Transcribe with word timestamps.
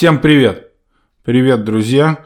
Всем 0.00 0.18
привет! 0.18 0.70
Привет, 1.24 1.64
друзья! 1.64 2.24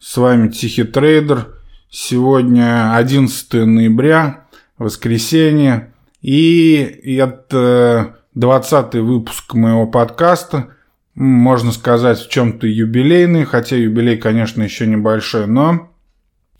С 0.00 0.16
вами 0.16 0.48
Тихий 0.48 0.82
Трейдер. 0.82 1.54
Сегодня 1.88 2.92
11 2.96 3.52
ноября, 3.52 4.46
воскресенье. 4.78 5.94
И 6.22 6.78
это 7.16 8.16
20 8.34 8.94
выпуск 8.96 9.54
моего 9.54 9.86
подкаста. 9.86 10.70
Можно 11.14 11.70
сказать, 11.70 12.18
в 12.18 12.28
чем-то 12.28 12.66
юбилейный, 12.66 13.44
хотя 13.44 13.76
юбилей, 13.76 14.16
конечно, 14.16 14.64
еще 14.64 14.88
небольшой, 14.88 15.46
но 15.46 15.92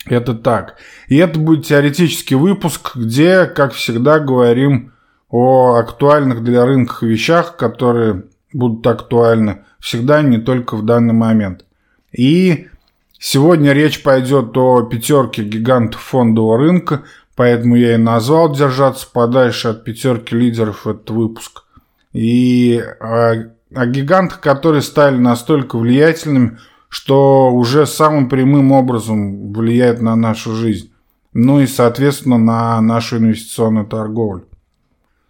это 0.06 0.34
так. 0.34 0.76
И 1.08 1.16
это 1.16 1.36
будет 1.40 1.66
теоретический 1.66 2.36
выпуск, 2.36 2.94
где, 2.94 3.46
как 3.46 3.72
всегда, 3.72 4.20
говорим 4.20 4.92
о 5.30 5.74
актуальных 5.74 6.44
для 6.44 6.64
рынка 6.64 7.04
вещах, 7.04 7.56
которые 7.56 8.26
будут 8.52 8.86
актуальны 8.86 9.64
всегда, 9.84 10.22
не 10.22 10.38
только 10.38 10.76
в 10.76 10.84
данный 10.84 11.12
момент. 11.12 11.66
И 12.10 12.68
сегодня 13.18 13.72
речь 13.72 14.02
пойдет 14.02 14.56
о 14.56 14.82
пятерке 14.82 15.42
гигантов 15.44 16.00
фондового 16.00 16.56
рынка, 16.56 17.02
поэтому 17.36 17.76
я 17.76 17.94
и 17.94 17.98
назвал 17.98 18.54
«Держаться 18.54 19.06
подальше 19.12 19.68
от 19.68 19.84
пятерки 19.84 20.34
лидеров» 20.34 20.86
этот 20.86 21.10
выпуск. 21.10 21.64
И 22.14 22.82
о, 22.98 23.50
о 23.74 23.86
гигантах, 23.86 24.40
которые 24.40 24.80
стали 24.80 25.18
настолько 25.18 25.76
влиятельными, 25.76 26.58
что 26.88 27.52
уже 27.52 27.86
самым 27.86 28.30
прямым 28.30 28.72
образом 28.72 29.52
влияет 29.52 30.00
на 30.00 30.16
нашу 30.16 30.54
жизнь. 30.54 30.92
Ну 31.34 31.60
и, 31.60 31.66
соответственно, 31.66 32.38
на 32.38 32.80
нашу 32.80 33.18
инвестиционную 33.18 33.84
торговлю. 33.84 34.46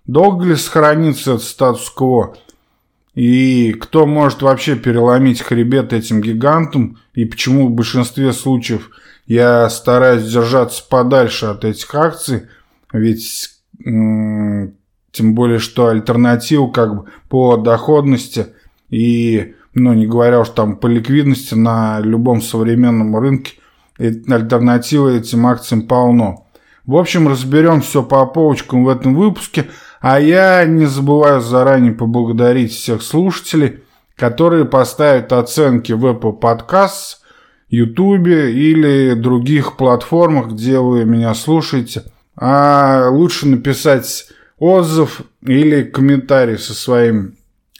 Долго 0.06 0.44
ли 0.44 0.54
сохранится 0.54 1.32
этот 1.32 1.42
статус-кво? 1.42 2.36
И 3.14 3.72
кто 3.74 4.06
может 4.06 4.42
вообще 4.42 4.74
переломить 4.74 5.40
хребет 5.40 5.92
этим 5.92 6.20
гигантам? 6.20 6.98
И 7.14 7.24
почему 7.24 7.68
в 7.68 7.70
большинстве 7.70 8.32
случаев 8.32 8.90
я 9.26 9.70
стараюсь 9.70 10.30
держаться 10.30 10.84
подальше 10.88 11.46
от 11.46 11.64
этих 11.64 11.94
акций? 11.94 12.48
Ведь 12.92 13.50
тем 13.84 14.74
более, 15.34 15.58
что 15.58 15.88
альтернативу 15.88 16.68
как 16.68 16.96
бы 16.96 17.04
по 17.28 17.56
доходности 17.56 18.48
и, 18.90 19.54
ну, 19.74 19.92
не 19.92 20.06
говоря 20.06 20.40
уж 20.40 20.48
там 20.48 20.76
по 20.76 20.88
ликвидности 20.88 21.54
на 21.54 22.00
любом 22.00 22.42
современном 22.42 23.16
рынке, 23.16 23.54
альтернативы 23.98 25.18
этим 25.18 25.46
акциям 25.46 25.82
полно. 25.82 26.48
В 26.84 26.96
общем, 26.96 27.28
разберем 27.28 27.80
все 27.80 28.02
по 28.02 28.26
полочкам 28.26 28.84
в 28.84 28.88
этом 28.88 29.14
выпуске– 29.14 29.66
а 30.06 30.20
я 30.20 30.66
не 30.66 30.84
забываю 30.84 31.40
заранее 31.40 31.94
поблагодарить 31.94 32.72
всех 32.72 33.00
слушателей, 33.00 33.84
которые 34.16 34.66
поставят 34.66 35.32
оценки 35.32 35.92
в 35.92 36.04
Apple 36.04 36.38
Podcasts, 36.38 37.20
YouTube 37.70 38.26
или 38.26 39.14
других 39.14 39.78
платформах, 39.78 40.48
где 40.48 40.78
вы 40.78 41.06
меня 41.06 41.32
слушаете. 41.32 42.02
А 42.36 43.08
лучше 43.08 43.48
написать 43.48 44.26
отзыв 44.58 45.22
или 45.40 45.84
комментарий 45.84 46.58
со 46.58 46.74
своими 46.74 47.32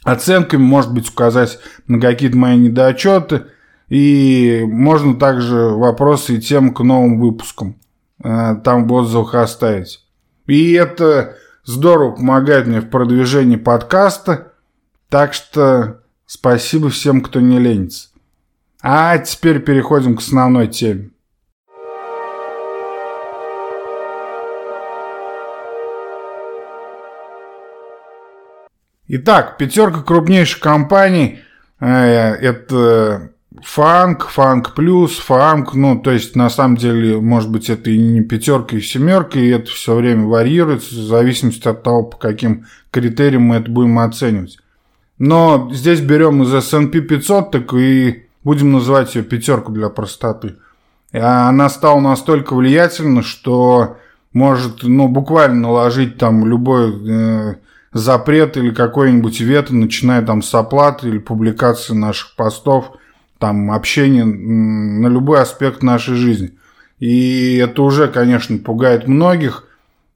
оценками, 0.03 0.63
может 0.63 0.95
быть, 0.95 1.11
указать 1.11 1.59
на 1.89 2.01
какие-то 2.01 2.39
мои 2.39 2.57
недочеты. 2.57 3.43
И 3.91 4.65
можно 4.67 5.15
также 5.17 5.57
вопросы 5.57 6.37
и 6.37 6.41
темы 6.41 6.73
к 6.73 6.81
новым 6.81 7.21
выпускам 7.21 7.77
э, 8.25 8.55
там 8.65 8.89
в 8.89 8.93
отзывах 8.95 9.35
оставить. 9.35 10.01
И 10.47 10.73
это 10.73 11.37
здорово 11.65 12.13
помогает 12.13 12.67
мне 12.67 12.81
в 12.81 12.91
продвижении 12.91 13.57
подкаста. 13.57 14.53
Так 15.09 15.35
что 15.35 16.03
спасибо 16.27 16.91
всем, 16.91 17.21
кто 17.21 17.41
не 17.41 17.59
ленится. 17.59 18.09
А 18.83 19.19
теперь 19.19 19.61
переходим 19.61 20.17
к 20.17 20.21
основной 20.21 20.69
теме. 20.69 21.11
Итак, 29.07 29.59
пятерка 29.59 30.03
крупнейших 30.03 30.61
компаний 30.61 31.41
э, 31.79 31.87
это 31.87 33.34
фанк, 33.63 34.29
фанк 34.29 34.75
плюс, 34.75 35.19
фанк, 35.19 35.75
ну, 35.75 35.99
то 35.99 36.11
есть, 36.11 36.35
на 36.35 36.51
самом 36.51 36.77
деле, 36.77 37.21
может 37.21 37.51
быть, 37.51 37.71
это 37.71 37.91
и 37.91 37.99
не 37.99 38.21
пятерка, 38.21 38.77
и 38.77 38.81
семерка, 38.81 39.39
и 39.39 39.49
это 39.49 39.71
все 39.71 39.95
время 39.95 40.27
варьируется, 40.27 40.95
в 40.95 40.99
зависимости 40.99 41.69
от 41.69 41.83
того, 41.83 42.05
по 42.05 42.17
каким 42.17 42.67
критериям 42.91 43.43
мы 43.43 43.57
это 43.57 43.71
будем 43.71 43.99
оценивать. 43.99 44.59
Но 45.19 45.71
здесь 45.73 46.01
берем 46.01 46.43
из 46.43 46.53
S&P 46.53 47.01
500, 47.01 47.51
так 47.53 47.75
и 47.75 48.27
будем 48.43 48.73
называть 48.73 49.15
ее 49.15 49.23
пятерку 49.23 49.71
для 49.71 49.89
простоты. 49.89 50.57
Она 51.13 51.69
стала 51.69 52.01
настолько 52.01 52.55
влиятельна, 52.55 53.23
что 53.23 53.99
может, 54.33 54.83
ну, 54.83 55.07
буквально 55.07 55.69
наложить 55.69 56.19
там 56.19 56.45
любой 56.45 56.93
э, 57.09 57.55
запрет 57.93 58.57
или 58.57 58.75
какой-нибудь 58.75 59.39
вето, 59.39 59.77
начиная 59.77 60.23
там 60.23 60.43
с 60.43 60.53
оплаты 60.53 61.09
или 61.09 61.19
публикации 61.19 61.95
наших 61.95 62.35
постов– 62.35 62.91
там 63.39 63.71
общение 63.71 64.25
на 64.25 65.07
любой 65.09 65.41
аспект 65.41 65.83
нашей 65.83 66.15
жизни. 66.15 66.53
И 66.99 67.57
это 67.57 67.83
уже, 67.83 68.09
конечно, 68.09 68.57
пугает 68.59 69.09
многих. 69.09 69.67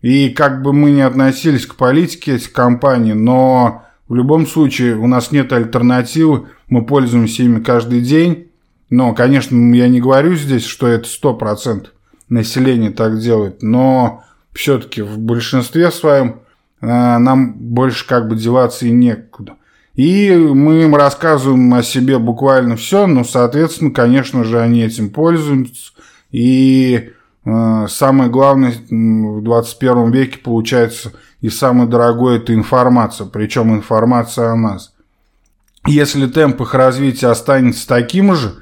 И 0.01 0.31
как 0.31 0.63
бы 0.63 0.73
мы 0.73 0.93
ни 0.93 1.01
относились 1.01 1.67
к 1.67 1.75
политике 1.75 2.37
этих 2.37 2.53
компаний, 2.53 3.15
но 3.15 3.85
в 4.09 4.15
любом 4.15 4.47
случае 4.47 4.97
у 4.97 5.07
нас 5.07 5.33
нет 5.33 5.53
альтернативы, 5.53 6.47
мы 6.69 6.85
пользуемся 6.85 7.43
ими 7.43 7.61
каждый 7.61 8.01
день. 8.01 8.49
Но, 8.91 9.13
конечно, 9.15 9.57
я 9.75 9.89
не 9.89 10.01
говорю 10.01 10.35
здесь, 10.35 10.65
что 10.65 10.87
это 10.87 11.07
100% 11.07 11.89
населения 12.29 12.91
так 12.91 13.19
делает, 13.19 13.63
но 13.63 14.25
все-таки 14.53 15.03
в 15.03 15.19
большинстве 15.19 15.91
своем 15.91 16.41
э, 16.81 16.87
нам 16.87 17.55
больше 17.55 18.07
как 18.07 18.29
бы 18.29 18.37
деваться 18.37 18.87
и 18.87 18.91
некуда. 18.91 19.57
И 19.99 20.33
мы 20.33 20.85
им 20.85 20.95
рассказываем 20.95 21.75
о 21.75 21.83
себе 21.83 22.21
буквально 22.21 22.77
все, 22.77 23.09
но, 23.09 23.25
соответственно, 23.25 23.91
конечно 23.91 24.45
же, 24.45 24.61
они 24.61 24.85
этим 24.85 25.11
пользуются. 25.11 25.91
И 26.31 27.11
э, 27.45 27.87
самое 27.89 28.31
главное 28.31 28.75
в 28.91 29.43
21 29.43 30.13
веке 30.13 30.39
получается 30.39 31.15
и 31.41 31.49
самое 31.49 31.89
дорогое 31.89 32.37
это 32.37 32.55
информация, 32.55 33.27
причем 33.27 33.75
информация 33.75 34.53
о 34.53 34.57
нас. 34.57 34.95
Если 35.85 36.29
темп 36.29 36.61
их 36.61 36.75
развития 36.75 37.27
останется 37.27 37.89
таким 37.89 38.37
же, 38.37 38.55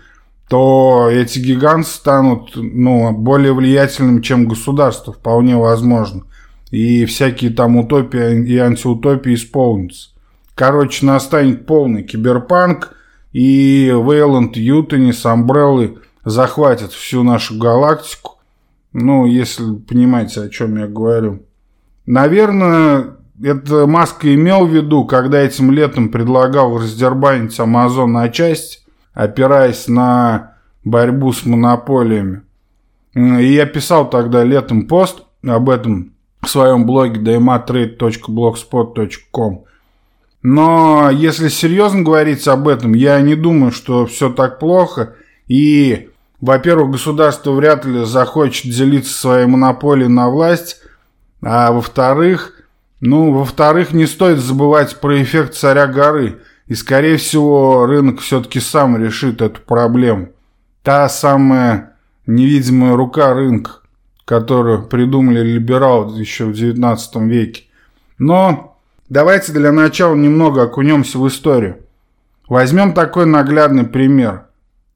то 0.49 1.11
эти 1.11 1.39
гиганты 1.39 1.91
станут 1.91 2.53
ну, 2.55 3.13
более 3.13 3.53
влиятельными, 3.53 4.23
чем 4.23 4.49
государство, 4.49 5.13
вполне 5.13 5.59
возможно. 5.59 6.23
И 6.71 7.05
всякие 7.05 7.51
там 7.51 7.77
утопии 7.77 8.43
и 8.47 8.57
антиутопии 8.57 9.35
исполнятся. 9.35 10.16
Короче, 10.57 11.07
настанет 11.07 11.67
полный 11.67 12.03
киберпанк, 12.03 12.95
и 13.33 13.89
Вейланд, 13.89 14.57
Ютони 14.57 15.13
с 15.13 15.25
Амбреллой 15.27 15.99
захватят 16.25 16.93
всю 16.93 17.23
нашу 17.23 17.59
галактику. 17.59 18.41
Ну, 18.95 19.27
если 19.27 19.75
понимаете, 19.75 20.41
о 20.41 20.49
чем 20.49 20.79
я 20.79 20.87
говорю. 20.87 21.43
Наверное, 22.07 23.17
это 23.43 23.87
Маск 23.87 24.25
имел 24.25 24.65
в 24.65 24.75
виду, 24.75 25.05
когда 25.05 25.41
этим 25.41 25.71
летом 25.71 26.09
предлагал 26.09 26.79
раздербанить 26.79 27.61
Амазон 27.61 28.15
на 28.15 28.31
части, 28.31 28.79
опираясь 29.13 29.89
на 29.89 30.55
борьбу 30.85 31.35
с 31.35 31.45
монополиями. 31.45 32.41
И 33.15 33.53
я 33.53 33.67
писал 33.67 34.09
тогда 34.09 34.43
летом 34.43 34.89
пост 34.89 35.25
об 35.47 35.69
этом 35.69 36.15
в 36.41 36.49
своем 36.49 36.87
блоге 36.87 37.21
dmatrade.blogspot.com. 37.21 39.67
Но 40.49 41.11
если 41.11 41.49
серьезно 41.49 42.03
говорить 42.03 42.47
об 42.47 42.69
этом, 42.69 42.95
я 42.95 43.21
не 43.21 43.35
думаю, 43.35 43.73
что 43.73 44.07
все 44.07 44.31
так 44.31 44.61
плохо. 44.61 45.17
И, 45.49 46.11
во-первых, 46.41 46.93
государство 46.93 47.51
вряд 47.51 47.85
ли 47.85 48.05
захочет 48.05 48.71
делиться 48.73 49.13
своей 49.13 49.47
монополией 49.47 50.09
на 50.09 50.31
власть. 50.31 50.83
А 51.43 51.73
во-вторых, 51.73 52.53
ну, 53.01 53.33
во-вторых, 53.33 53.93
не 53.93 54.07
стоит 54.07 54.39
забывать 54.39 55.01
про 55.01 55.21
эффект 55.21 55.55
царя 55.55 55.89
горы. 55.89 56.39
И, 56.69 56.77
скорее 56.77 57.17
всего, 57.17 57.85
рынок 57.85 58.21
все-таки 58.21 58.61
сам 58.61 58.97
решит 58.97 59.43
эту 59.43 59.61
проблему. 59.61 60.29
Та 60.85 61.09
самая 61.09 61.97
невидимая 62.29 62.95
рука 62.95 63.35
рынка, 63.35 63.81
которую 64.25 64.87
придумали 64.87 65.41
либералы 65.41 66.21
еще 66.21 66.45
в 66.45 66.53
19 66.53 67.17
веке. 67.23 67.65
Но 68.19 68.76
Давайте 69.09 69.53
для 69.53 69.71
начала 69.71 70.17
немного 70.17 70.65
окунемся 70.65 71.19
в 71.19 71.29
историю. 71.29 71.79
Возьмем 72.49 72.93
такой 72.93 73.25
наглядный 73.25 73.85
пример. 73.85 74.47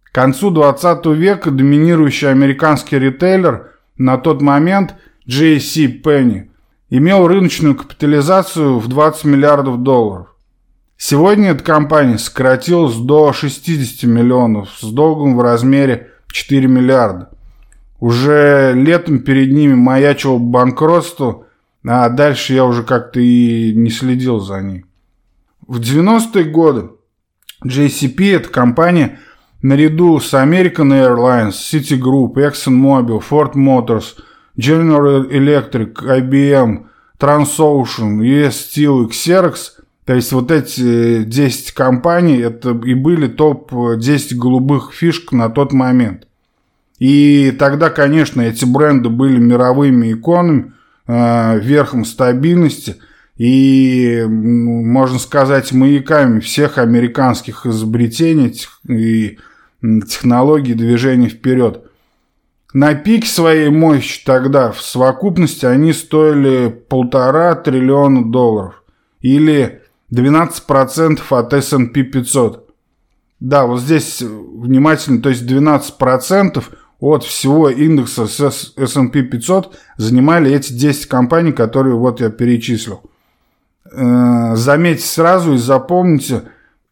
К 0.03 0.12
концу 0.12 0.51
20 0.51 1.07
века 1.07 1.53
доминирующий 1.53 2.29
американский 2.29 2.99
ритейлер 2.99 3.71
на 3.97 4.19
тот 4.19 4.43
момент 4.43 4.97
J.C. 5.27 6.01
Penney 6.03 6.49
имел 6.91 7.29
рыночную 7.29 7.77
капитализацию 7.77 8.81
в 8.81 8.89
20 8.89 9.25
миллиардов 9.27 9.85
долларов. 9.85 10.35
Сегодня 10.97 11.53
эта 11.53 11.63
компания 11.63 12.19
сократилась 12.19 12.97
до 12.97 13.33
60 13.33 14.11
миллионов 14.11 14.71
с 14.81 14.91
долгом 14.91 15.37
в 15.37 15.41
размере 15.41 16.11
4 16.33 16.67
миллиарда. 16.67 17.31
Уже 18.01 18.73
летом 18.75 19.21
перед 19.21 19.53
ними 19.53 19.75
маячило 19.75 20.39
банкротство, 20.39 21.45
а 21.87 22.09
дальше 22.09 22.55
я 22.55 22.65
уже 22.65 22.82
как-то 22.82 23.21
и 23.21 23.73
не 23.75 23.91
следил 23.91 24.41
за 24.41 24.61
ней. 24.61 24.85
В 25.67 25.81
90-е 25.81 26.44
годы 26.44 26.91
JCP, 27.65 28.37
эта 28.37 28.49
компания, 28.49 29.19
наряду 29.62 30.21
с 30.21 30.35
American 30.35 30.91
Airlines, 30.91 31.53
Citigroup, 31.53 32.35
ExxonMobil, 32.35 33.23
Ford 33.29 33.55
Motors, 33.55 34.17
General 34.59 35.29
Electric, 35.31 35.94
IBM, 35.94 36.87
Transocean, 37.19 38.21
US 38.21 38.55
Steel 38.55 39.06
и 39.06 39.11
Xerox– 39.11 39.56
то 40.11 40.17
есть 40.17 40.32
вот 40.32 40.50
эти 40.50 41.23
10 41.23 41.71
компаний, 41.71 42.38
это 42.38 42.71
и 42.71 42.94
были 42.94 43.29
топ-10 43.29 44.35
голубых 44.35 44.93
фишек 44.93 45.31
на 45.31 45.50
тот 45.50 45.73
момент. 45.73 46.27
И 46.99 47.53
тогда, 47.53 47.91
конечно, 47.91 48.41
эти 48.41 48.65
бренды 48.65 49.09
были 49.09 49.38
мировыми 49.38 50.12
иконами, 50.12 50.73
верхом 51.61 52.05
стабильности 52.05 52.97
и, 53.37 54.23
можно 54.29 55.19
сказать, 55.19 55.73
маяками 55.73 56.41
всех 56.41 56.79
американских 56.79 57.67
изобретений 57.67 58.55
и 58.89 59.39
технологий 59.83 60.75
движения 60.75 61.29
вперед. 61.29 61.85
На 62.73 62.95
пике 62.95 63.27
своей 63.27 63.71
мощи 63.71 64.23
тогда 64.25 64.71
в 64.71 64.81
совокупности 64.81 65.67
они 65.67 65.93
стоили 65.93 66.69
полтора 66.69 67.55
триллиона 67.56 68.31
долларов. 68.31 68.85
Или 69.21 69.83
12% 70.13 71.21
от 71.31 71.53
S&P 71.53 72.03
500. 72.03 72.69
Да, 73.41 73.67
вот 73.67 73.81
здесь 73.81 74.21
внимательно, 74.21 75.23
то 75.23 75.31
есть 75.31 75.43
12% 75.51 76.63
от 77.00 77.25
всего 77.25 77.70
индекса 77.70 78.25
S&P 78.25 79.23
500 79.23 79.76
занимали 79.97 80.52
эти 80.52 80.73
10 80.73 81.06
компаний, 81.06 81.52
которые 81.52 81.97
вот 81.97 82.20
я 82.20 82.31
перечислил. 82.31 83.02
Э, 83.91 84.55
заметьте 84.55 85.06
сразу 85.06 85.55
и 85.55 85.58
запомните, 85.58 86.43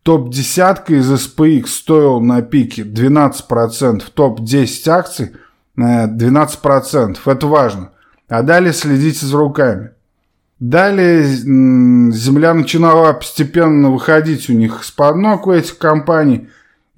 топ-десятка 0.02 0.94
из 0.94 1.10
SPX 1.10 1.66
стоил 1.66 2.20
на 2.20 2.40
пике 2.42 2.82
12%, 2.82 4.02
топ-10 4.14 4.88
акций 4.88 5.32
12%. 5.76 7.16
Э, 7.24 7.30
Это 7.30 7.46
важно. 7.46 7.90
А 8.28 8.42
далее 8.42 8.72
следите 8.72 9.26
за 9.26 9.36
руками. 9.36 9.90
Далее 10.60 11.22
земля 11.22 12.52
начинала 12.52 13.12
постепенно 13.12 13.90
выходить 13.90 14.50
у 14.50 14.54
них 14.54 14.82
из-под 14.82 15.16
ног 15.16 15.46
у 15.46 15.52
этих 15.52 15.78
компаний. 15.78 16.48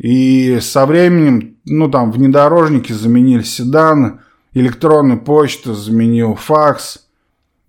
И 0.01 0.59
со 0.61 0.87
временем, 0.87 1.57
ну 1.67 1.91
там, 1.91 2.11
внедорожники 2.11 2.93
заменили 2.93 3.43
седаны, 3.43 4.21
электронная 4.55 5.19
почта 5.19 5.75
заменил 5.75 6.35
факс, 6.35 7.07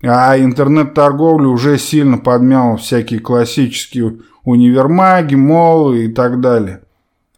а 0.02 0.36
интернет-торговля 0.38 1.46
уже 1.46 1.78
сильно 1.78 2.18
подмяла 2.18 2.76
всякие 2.78 3.20
классические 3.20 4.20
универмаги, 4.44 5.36
молы 5.36 6.06
и 6.06 6.08
так 6.08 6.40
далее. 6.40 6.82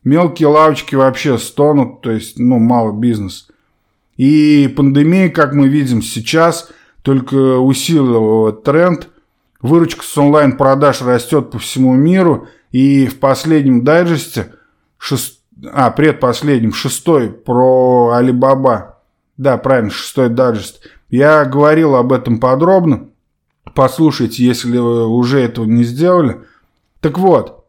Мелкие 0.05 0.49
лавочки 0.49 0.95
вообще 0.95 1.37
стонут, 1.39 2.01
то 2.01 2.11
есть, 2.11 2.39
ну, 2.39 2.59
мало 2.59 2.93
бизнес. 2.93 3.49
И 4.17 4.73
пандемия, 4.75 5.29
как 5.29 5.55
мы 5.55 5.69
видим 5.69 6.01
сейчас– 6.01 6.71
только 7.05 7.59
усилил 7.59 8.51
тренд. 8.51 9.09
Выручка 9.61 10.03
с 10.03 10.17
онлайн-продаж 10.19 11.03
растет 11.03 11.51
по 11.51 11.59
всему 11.59 11.95
миру. 11.95 12.49
И 12.73 13.07
в 13.07 13.21
последнем 13.21 13.85
дайджесте, 13.85 14.55
шест... 15.05 15.41
а, 15.73 15.91
предпоследнем, 15.91 16.73
шестой 16.73 17.31
про 17.31 18.13
Алибаба. 18.15 18.99
Да, 19.37 19.57
правильно, 19.59 19.91
шестой 19.91 20.29
дайджест. 20.29 20.83
Я 21.11 21.45
говорил 21.45 21.97
об 21.97 22.13
этом 22.13 22.39
подробно. 22.39 23.09
Послушайте, 23.75 24.45
если 24.45 24.79
вы 24.79 25.07
уже 25.07 25.41
этого 25.41 25.65
не 25.65 25.85
сделали. 25.85 26.41
Так 27.01 27.19
вот, 27.19 27.67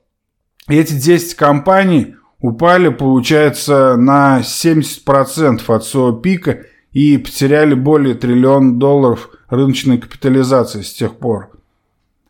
эти 0.67 0.93
10 0.93 1.35
компаний 1.35 2.15
упали, 2.39 2.89
получается, 2.89 3.95
на 3.97 4.41
70% 4.41 5.61
от 5.67 5.83
своего 5.83 6.11
пика– 6.13 6.59
и 6.95 7.17
потеряли 7.17 7.73
более 7.73 8.15
триллиона 8.15 8.79
долларов 8.79 9.29
рыночной 9.49 9.97
капитализации 9.97 10.81
с 10.81 10.93
тех 10.93 11.17
пор. 11.17 11.49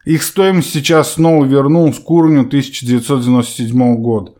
Их 0.05 0.23
стоимость 0.23 0.73
сейчас 0.73 1.13
снова 1.13 1.45
вернулась 1.45 1.99
к 1.99 2.09
уровню 2.09 2.41
1997 2.41 3.95
года, 3.97 4.33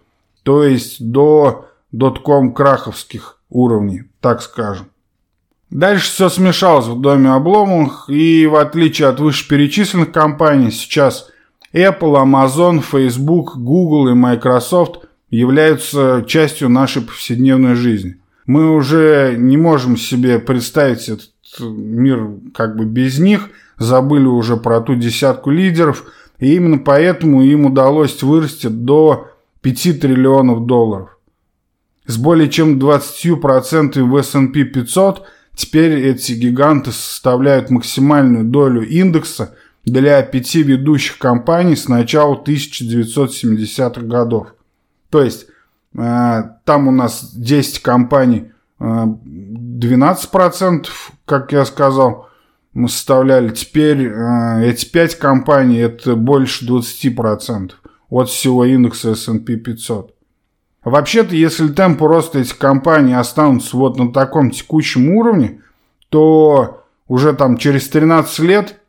то 0.45 0.63
есть 0.63 1.03
до 1.03 1.65
дотком 1.91 2.53
краховских 2.53 3.39
уровней, 3.49 4.03
так 4.21 4.41
скажем. 4.41 4.87
Дальше 5.69 6.09
все 6.09 6.29
смешалось 6.29 6.85
в 6.85 7.01
доме 7.01 7.31
обломов, 7.31 8.07
и 8.07 8.47
в 8.47 8.55
отличие 8.55 9.09
от 9.09 9.19
вышеперечисленных 9.19 10.11
компаний, 10.11 10.71
сейчас 10.71 11.29
Apple, 11.73 12.23
Amazon, 12.23 12.81
Facebook, 12.81 13.57
Google 13.57 14.09
и 14.09 14.13
Microsoft 14.13 15.05
являются 15.29 16.23
частью 16.25 16.69
нашей 16.69 17.01
повседневной 17.01 17.75
жизни– 17.75 18.21
мы 18.45 18.75
уже 18.75 19.35
не 19.37 19.57
можем 19.57 19.97
себе 19.97 20.39
представить 20.39 21.09
этот 21.09 21.29
мир 21.59 22.29
как 22.53 22.75
бы 22.75 22.85
без 22.85 23.17
них, 23.19 23.49
забыли 23.77 24.25
уже 24.25 24.57
про 24.57 24.81
ту 24.81 24.95
десятку 24.95 25.49
лидеров, 25.49 26.05
и 26.39 26.55
именно 26.55 26.77
поэтому 26.77 27.41
им 27.41 27.65
удалось 27.65 28.21
вырасти 28.21 28.67
до 28.67 29.29
5 29.73 30.01
триллионов 30.01 30.65
долларов. 30.65 31.17
С 32.05 32.17
более 32.17 32.49
чем 32.49 32.79
20% 32.79 34.01
в 34.01 34.17
S&P 34.17 34.63
500 34.63 35.25
теперь 35.55 36.05
эти 36.05 36.33
гиганты 36.33 36.91
составляют 36.91 37.69
максимальную 37.69 38.45
долю 38.45 38.87
индекса 38.87 39.55
для 39.83 40.21
пяти 40.21 40.63
ведущих 40.63 41.17
компаний 41.17 41.75
с 41.75 41.87
начала 41.87 42.35
1970-х 42.35 44.01
годов. 44.01 44.53
То 45.09 45.23
есть 45.23 45.47
Э, 45.97 46.43
там 46.63 46.87
у 46.87 46.91
нас 46.91 47.33
10 47.33 47.81
компаний, 47.81 48.51
12%, 48.79 50.85
э, 50.85 50.89
как 51.25 51.51
я 51.51 51.65
сказал, 51.65 52.29
мы 52.73 52.89
составляли. 52.89 53.49
Теперь 53.49 54.07
э, 54.07 54.69
эти 54.69 54.85
5 54.85 55.17
компаний 55.17 55.77
это 55.77 56.15
больше 56.15 56.65
20% 56.65 57.71
от 58.09 58.29
всего 58.29 58.65
индекса 58.65 59.11
S&P 59.11 59.55
500. 59.57 60.13
Вообще-то, 60.83 61.35
если 61.35 61.67
темпы 61.67 62.07
роста 62.07 62.39
этих 62.39 62.57
компаний 62.57 63.13
останутся 63.13 63.75
вот 63.77 63.97
на 63.97 64.11
таком 64.13 64.51
текущем 64.51 65.09
уровне, 65.11 65.61
то 66.09 66.83
уже 67.07 67.33
там 67.33 67.57
через 67.57 67.89
13 67.89 68.39
лет 68.39 68.79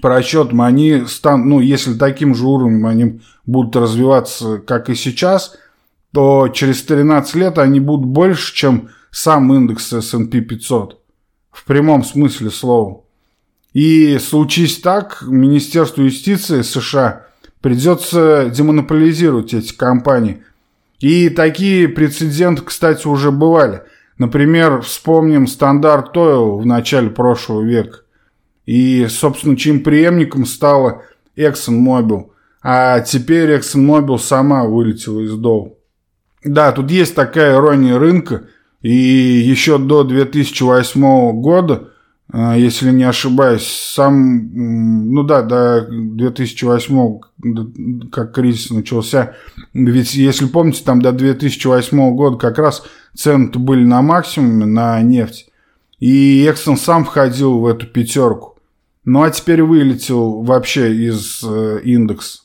по 0.00 0.08
расчетам 0.08 0.62
они 0.62 1.04
станут, 1.06 1.46
ну, 1.46 1.60
если 1.60 1.94
таким 1.94 2.34
же 2.34 2.46
уровнем 2.46 2.86
они 2.86 3.20
будут 3.46 3.76
развиваться, 3.76 4.58
как 4.58 4.90
и 4.90 4.94
сейчас– 4.94 5.56
то 6.12 6.48
через 6.48 6.82
13 6.82 7.34
лет 7.34 7.58
они 7.58 7.80
будут 7.80 8.06
больше, 8.06 8.54
чем 8.54 8.90
сам 9.10 9.52
индекс 9.52 9.92
S&P 9.92 10.40
500. 10.40 11.00
В 11.50 11.64
прямом 11.64 12.04
смысле 12.04 12.50
слова. 12.50 13.02
И 13.72 14.18
случись 14.18 14.80
так, 14.80 15.22
Министерству 15.26 16.02
юстиции 16.02 16.62
США 16.62 17.26
придется 17.60 18.50
демонополизировать 18.54 19.54
эти 19.54 19.74
компании. 19.74 20.42
И 21.00 21.28
такие 21.28 21.88
прецеденты, 21.88 22.62
кстати, 22.62 23.06
уже 23.06 23.30
бывали. 23.30 23.82
Например, 24.18 24.80
вспомним 24.80 25.46
стандарт 25.46 26.16
Oil 26.16 26.58
в 26.58 26.66
начале 26.66 27.08
прошлого 27.08 27.62
века. 27.62 28.00
И, 28.66 29.06
собственно, 29.08 29.56
чьим 29.56 29.82
преемником 29.82 30.44
стала 30.44 31.02
ExxonMobil. 31.36 32.30
А 32.62 33.00
теперь 33.00 33.52
ExxonMobil 33.52 34.18
сама 34.18 34.64
вылетела 34.64 35.20
из 35.20 35.34
Доу. 35.36 35.78
Да, 36.44 36.72
тут 36.72 36.90
есть 36.90 37.14
такая 37.14 37.54
ирония 37.56 37.98
рынка. 37.98 38.44
И 38.82 38.92
еще 38.92 39.78
до 39.78 40.04
2008 40.04 41.40
года, 41.40 41.90
если 42.32 42.90
не 42.90 43.04
ошибаюсь, 43.04 43.66
сам, 43.66 44.50
ну 44.52 45.22
да, 45.22 45.42
до 45.42 45.86
2008, 45.88 47.20
как 48.10 48.34
кризис 48.34 48.70
начался, 48.70 49.34
ведь 49.72 50.14
если 50.14 50.46
помните, 50.46 50.82
там 50.84 51.00
до 51.00 51.12
2008 51.12 52.14
года 52.14 52.36
как 52.36 52.58
раз 52.58 52.84
цены 53.14 53.50
были 53.50 53.84
на 53.84 54.02
максимуме 54.02 54.66
на 54.66 55.00
нефть. 55.00 55.48
И 56.00 56.44
Exxon 56.44 56.76
сам 56.76 57.04
входил 57.04 57.58
в 57.58 57.66
эту 57.66 57.86
пятерку. 57.86 58.58
Ну 59.04 59.22
а 59.22 59.30
теперь 59.30 59.62
вылетел 59.62 60.42
вообще 60.42 60.94
из 60.94 61.42
э, 61.42 61.80
индекса 61.82 62.42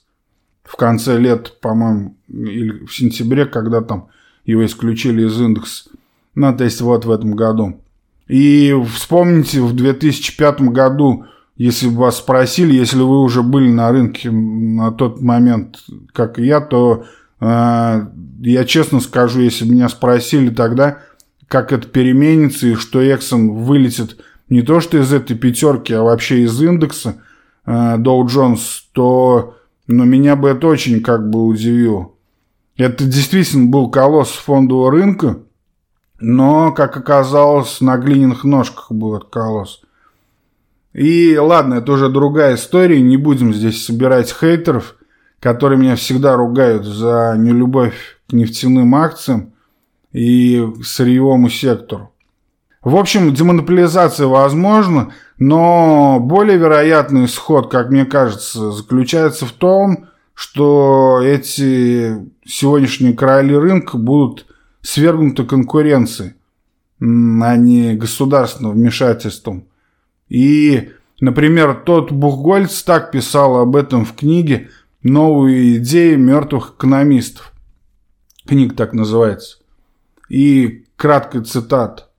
в 0.63 0.75
конце 0.75 1.19
лет, 1.19 1.59
по-моему, 1.59 2.17
или 2.27 2.85
в 2.85 2.95
сентябре, 2.95 3.45
когда 3.45 3.81
там 3.81 4.07
его 4.45 4.65
исключили 4.65 5.27
из 5.27 5.39
индекса. 5.39 5.89
Ну, 6.35 6.55
то 6.55 6.63
есть 6.63 6.81
вот 6.81 7.05
в 7.05 7.11
этом 7.11 7.35
году. 7.35 7.79
И 8.27 8.75
вспомните, 8.95 9.61
в 9.61 9.73
2005 9.73 10.61
году 10.61 11.25
если 11.55 11.87
бы 11.87 11.97
вас 11.97 12.17
спросили, 12.17 12.73
если 12.73 12.97
вы 12.97 13.21
уже 13.21 13.43
были 13.43 13.69
на 13.69 13.91
рынке 13.91 14.31
на 14.31 14.91
тот 14.91 15.21
момент, 15.21 15.83
как 16.11 16.39
и 16.39 16.45
я, 16.45 16.61
то 16.61 17.05
э, 17.39 18.05
я 18.39 18.65
честно 18.65 18.99
скажу, 18.99 19.41
если 19.41 19.65
бы 19.65 19.73
меня 19.73 19.89
спросили 19.89 20.49
тогда, 20.49 20.99
как 21.47 21.71
это 21.71 21.87
переменится 21.87 22.67
и 22.67 22.75
что 22.75 23.03
Exxon 23.03 23.51
вылетит 23.51 24.17
не 24.49 24.63
то 24.63 24.79
что 24.79 24.97
из 24.97 25.13
этой 25.13 25.37
пятерки, 25.37 25.93
а 25.93 26.01
вообще 26.01 26.41
из 26.41 26.59
индекса 26.59 27.21
э, 27.65 27.71
Dow 27.71 28.25
Jones, 28.25 28.59
то 28.91 29.55
ну, 29.85 30.05
меня 30.05 30.35
бы 30.35 30.49
это 30.49 30.67
очень 30.67 31.01
как 31.01 31.29
бы 31.29 31.45
удивило. 31.45 32.11
Это 32.77 33.03
действительно 33.05 33.69
был 33.69 33.91
колосс 33.91 34.31
фондового 34.31 34.91
рынка, 34.91 35.37
но, 36.23 36.71
как 36.71 36.95
оказалось, 36.95 37.81
на 37.81 37.97
глиняных 37.97 38.45
ножках 38.45 38.89
был 38.89 39.17
этот 39.17 39.29
колосс. 39.29 39.81
И 40.93 41.37
ладно, 41.37 41.75
это 41.75 41.91
уже 41.91 42.07
другая 42.07 42.55
история, 42.55 43.01
не 43.01 43.17
будем 43.17 43.53
здесь 43.53 43.85
собирать 43.85 44.33
хейтеров, 44.33 44.95
которые 45.41 45.77
меня 45.77 45.97
всегда 45.97 46.37
ругают 46.37 46.85
за 46.85 47.35
нелюбовь 47.37 48.21
к 48.29 48.33
нефтяным 48.33 48.95
акциям 48.95 49.51
и 50.13 50.65
сырьевому 50.81 51.49
сектору. 51.49 52.13
В 52.81 52.95
общем, 52.95 53.33
демонополизация 53.33 54.27
возможна, 54.27 55.11
но 55.37 56.19
более 56.21 56.57
вероятный 56.57 57.25
исход, 57.25 57.69
как 57.69 57.89
мне 57.89 58.05
кажется, 58.05 58.71
заключается 58.71 59.45
в 59.45 59.51
том, 59.51 60.07
что 60.33 61.19
эти 61.21 62.15
сегодняшние 62.45 63.13
короли 63.13 63.55
рынка 63.55 63.97
будут 63.97 64.45
свергнуты 64.83 65.45
конкуренцией, 65.45 66.33
а 66.99 67.57
не 67.57 67.95
государственным 67.95 68.73
вмешательством. 68.73 69.65
И, 70.29 70.91
например, 71.19 71.81
тот 71.85 72.11
Бухгольц 72.11 72.83
так 72.83 73.11
писал 73.11 73.57
об 73.57 73.75
этом 73.75 74.05
в 74.05 74.13
книге 74.13 74.69
«Новые 75.01 75.77
идеи 75.77 76.15
мертвых 76.15 76.75
экономистов». 76.77 77.51
Книга 78.45 78.75
так 78.75 78.93
называется. 78.93 79.57
И 80.29 80.85
краткая 80.95 81.43
цитата. 81.43 82.09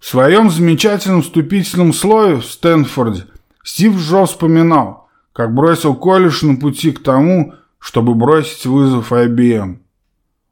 В 0.00 0.06
своем 0.06 0.50
замечательном 0.50 1.22
вступительном 1.22 1.92
слове 1.92 2.36
в 2.36 2.44
Стэнфорде 2.44 3.26
Стив 3.64 3.98
Джобс 3.98 4.30
вспоминал, 4.30 5.08
как 5.32 5.54
бросил 5.54 5.94
колледж 5.94 6.46
на 6.46 6.56
пути 6.56 6.92
к 6.92 7.02
тому, 7.02 7.54
чтобы 7.78 8.14
бросить 8.14 8.64
вызов 8.64 9.12
IBM. 9.12 9.78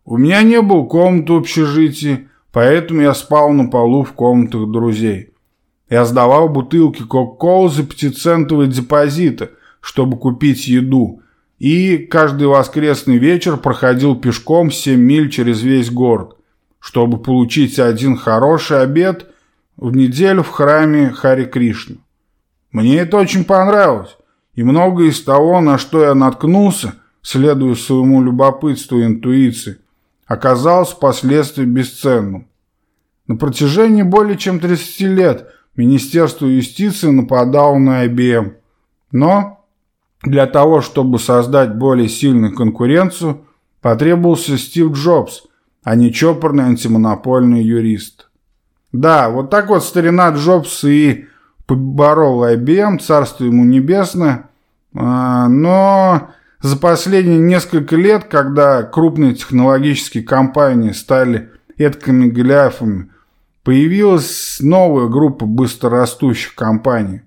У 0.08 0.18
меня 0.18 0.42
не 0.42 0.62
было 0.62 0.84
комнаты 0.84 1.32
в 1.32 1.36
общежитии, 1.38 2.28
поэтому 2.52 3.00
я 3.00 3.12
спал 3.12 3.52
на 3.52 3.68
полу 3.68 4.04
в 4.04 4.12
комнатах 4.12 4.70
друзей. 4.70 5.34
Я 5.90 6.04
сдавал 6.04 6.48
бутылки 6.48 7.02
Кока-Колы 7.02 7.70
за 7.70 7.82
пятицентовые 7.82 8.70
депозиты, 8.70 9.50
чтобы 9.80 10.16
купить 10.16 10.68
еду, 10.68 11.22
и 11.58 11.98
каждый 11.98 12.46
воскресный 12.46 13.18
вечер 13.18 13.56
проходил 13.56 14.14
пешком 14.14 14.70
7 14.70 14.98
миль 14.98 15.28
через 15.28 15.62
весь 15.62 15.90
город, 15.90 16.36
чтобы 16.78 17.18
получить 17.18 17.80
один 17.80 18.16
хороший 18.16 18.82
обед 18.82 19.26
в 19.76 19.94
неделю 19.94 20.44
в 20.44 20.50
храме 20.50 21.10
Хари 21.10 21.46
Кришны. 21.46 21.96
Мне 22.70 22.98
это 22.98 23.16
очень 23.16 23.44
понравилось, 23.44 24.16
и 24.54 24.62
многое 24.62 25.08
из 25.08 25.20
того, 25.20 25.60
на 25.60 25.78
что 25.78 26.04
я 26.04 26.14
наткнулся, 26.14 26.94
следуя 27.22 27.74
своему 27.74 28.22
любопытству 28.22 29.00
и 29.00 29.04
интуиции, 29.04 29.78
оказалось 30.26 30.90
впоследствии 30.90 31.64
бесценным. 31.64 32.48
На 33.26 33.36
протяжении 33.36 34.02
более 34.02 34.36
чем 34.36 34.60
30 34.60 35.00
лет 35.00 35.48
Министерство 35.76 36.46
юстиции 36.46 37.08
нападало 37.10 37.78
на 37.78 38.06
IBM, 38.06 38.54
но 39.12 39.64
для 40.22 40.46
того, 40.46 40.80
чтобы 40.80 41.18
создать 41.18 41.76
более 41.76 42.08
сильную 42.08 42.54
конкуренцию, 42.54 43.44
потребовался 43.80 44.58
Стив 44.58 44.92
Джобс, 44.92 45.42
а 45.84 45.94
не 45.94 46.12
чопорный 46.12 46.64
антимонопольный 46.64 47.62
юрист. 47.62 48.28
Да, 48.92 49.28
вот 49.28 49.50
так 49.50 49.68
вот 49.68 49.84
старина 49.84 50.30
Джобс 50.30 50.84
и 50.84 51.26
поборол 51.66 52.44
IBM, 52.44 52.98
царство 52.98 53.44
ему 53.44 53.64
небесное. 53.64 54.48
А, 54.94 55.48
но 55.48 56.30
за 56.60 56.76
последние 56.76 57.38
несколько 57.38 57.96
лет, 57.96 58.24
когда 58.24 58.82
крупные 58.82 59.34
технологические 59.34 60.24
компании 60.24 60.92
стали 60.92 61.50
эткими 61.78 62.28
гляфами, 62.28 63.10
появилась 63.62 64.58
новая 64.60 65.08
группа 65.08 65.44
быстрорастущих 65.46 66.54
компаний. 66.54 67.22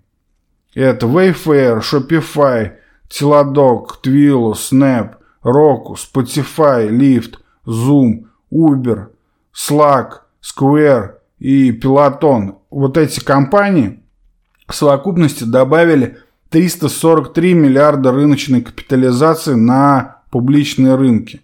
Это 0.73 1.05
Wayfair, 1.05 1.81
Shopify, 1.81 2.73
Teladoc, 3.09 4.01
Twilio, 4.03 4.53
Snap, 4.53 5.15
Roku, 5.43 5.95
Spotify, 5.95 6.89
Lyft, 6.89 7.35
Zoom, 7.65 8.27
Uber, 8.51 9.07
Slack, 9.53 10.21
Square, 10.41 11.19
и 11.39 11.71
Пилотон, 11.71 12.59
вот 12.69 12.97
эти 12.97 13.23
компании 13.23 14.03
в 14.67 14.75
совокупности 14.75 15.45
добавили 15.45 16.17
343 16.49 17.53
миллиарда 17.53 18.11
рыночной 18.11 18.61
капитализации 18.61 19.53
на 19.53 20.21
публичные 20.31 20.95
рынки. 20.95 21.41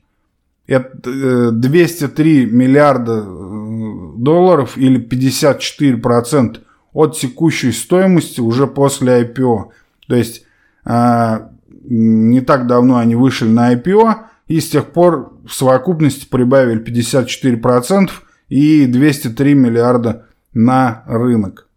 Это 0.68 1.52
203 1.52 2.44
э, 2.44 2.50
миллиарда 2.50 3.24
э, 3.26 4.18
долларов 4.18 4.78
или 4.78 5.00
54% 5.00 6.60
от 6.94 7.18
текущей 7.18 7.72
стоимости 7.72 8.42
уже 8.42 8.68
после 8.68 9.24
IPO. 9.24 9.66
То 10.08 10.16
есть 10.16 10.44
а, 10.86 11.50
не 11.84 12.42
так 12.42 12.68
давно 12.68 12.98
они 12.98 13.16
вышли 13.16 13.48
на 13.48 13.74
IPO 13.74 14.16
и 14.48 14.60
с 14.60 14.70
тех 14.70 14.86
пор 14.88 15.34
в 15.46 15.54
совокупности 15.54 16.26
прибавили 16.28 16.82
54%, 16.82 18.10
и 18.50 18.86
203 18.86 19.54
миллиарда 19.54 20.26
на 20.54 21.04
рынок. 21.08 21.68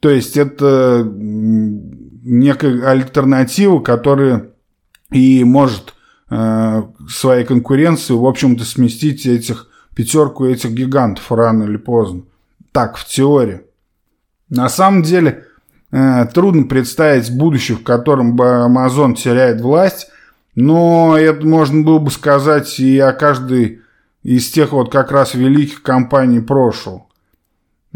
То 0.00 0.10
есть 0.10 0.36
это 0.36 1.02
некая 2.24 2.86
альтернатива, 2.88 3.80
которая 3.80 4.50
и 5.10 5.44
может 5.44 5.94
э, 6.30 6.82
своей 7.08 7.44
конкуренции, 7.44 8.14
в 8.14 8.24
общем-то, 8.24 8.64
сместить 8.64 9.26
этих 9.26 9.68
пятерку 9.94 10.46
этих 10.46 10.70
гигантов 10.70 11.30
рано 11.30 11.64
или 11.64 11.76
поздно. 11.76 12.22
Так, 12.72 12.96
в 12.96 13.06
теории. 13.06 13.60
На 14.48 14.68
самом 14.68 15.02
деле, 15.02 15.44
э, 15.92 16.26
трудно 16.32 16.64
представить 16.64 17.36
будущее, 17.36 17.76
в 17.76 17.84
котором 17.84 18.34
бы 18.34 18.44
Amazon 18.44 19.14
теряет 19.14 19.60
власть, 19.60 20.08
но 20.54 21.16
это 21.16 21.46
можно 21.46 21.82
было 21.82 21.98
бы 21.98 22.10
сказать 22.10 22.78
и 22.80 22.98
о 22.98 23.12
каждой 23.12 23.80
из 24.22 24.50
тех 24.50 24.72
вот 24.72 24.90
как 24.90 25.12
раз 25.12 25.34
великих 25.34 25.82
компаний 25.82 26.40
прошлого. 26.40 27.06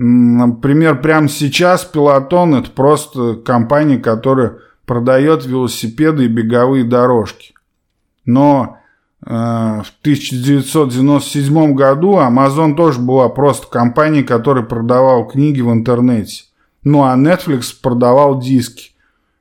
Например, 0.00 1.00
прямо 1.00 1.28
сейчас 1.28 1.84
Пилотон 1.84 2.54
это 2.54 2.70
просто 2.70 3.34
компания, 3.34 3.98
которая 3.98 4.58
продает 4.86 5.44
велосипеды 5.44 6.24
и 6.24 6.28
беговые 6.28 6.84
дорожки. 6.84 7.52
Но 8.24 8.78
э, 9.26 9.28
в 9.28 9.92
1997 10.02 11.74
году 11.74 12.14
Amazon 12.18 12.76
тоже 12.76 13.00
была 13.00 13.28
просто 13.28 13.66
компанией, 13.66 14.22
которая 14.22 14.62
продавала 14.62 15.28
книги 15.28 15.62
в 15.62 15.72
интернете. 15.72 16.44
Ну 16.84 17.02
а 17.02 17.16
Netflix 17.16 17.74
продавал 17.82 18.40
диски. 18.40 18.92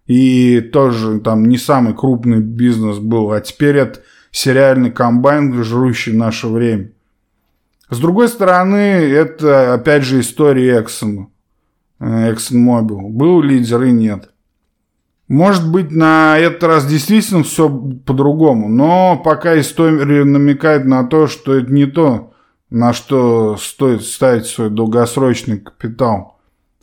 И 0.07 0.59
тоже 0.61 1.19
там 1.19 1.45
не 1.45 1.59
самый 1.59 1.93
крупный 1.93 2.39
бизнес 2.39 2.97
был. 2.97 3.31
А 3.31 3.41
теперь 3.41 3.75
это 3.75 3.99
сериальный 4.31 4.89
комбайн, 4.89 5.53
жрущий 5.63 6.13
наше 6.13 6.47
время. 6.47 6.89
С 7.89 7.99
другой 7.99 8.27
стороны, 8.27 8.75
это 8.75 9.73
опять 9.73 10.03
же 10.03 10.19
история 10.19 10.81
Exxon, 10.81 11.27
э, 11.99 12.33
ExxonMobil. 12.33 13.09
Был 13.09 13.41
лидер 13.41 13.83
и 13.83 13.91
нет. 13.91 14.31
Может 15.29 15.69
быть, 15.69 15.91
на 15.91 16.37
этот 16.37 16.63
раз 16.63 16.85
действительно 16.85 17.43
все 17.43 17.69
по-другому, 17.69 18.69
но 18.69 19.17
пока 19.17 19.59
история 19.59 20.23
намекает 20.23 20.85
на 20.85 21.05
то, 21.05 21.27
что 21.27 21.53
это 21.53 21.71
не 21.71 21.85
то, 21.85 22.33
на 22.69 22.93
что 22.93 23.57
стоит 23.57 24.03
ставить 24.03 24.45
свой 24.45 24.69
долгосрочный 24.69 25.59
капитал. 25.59 26.39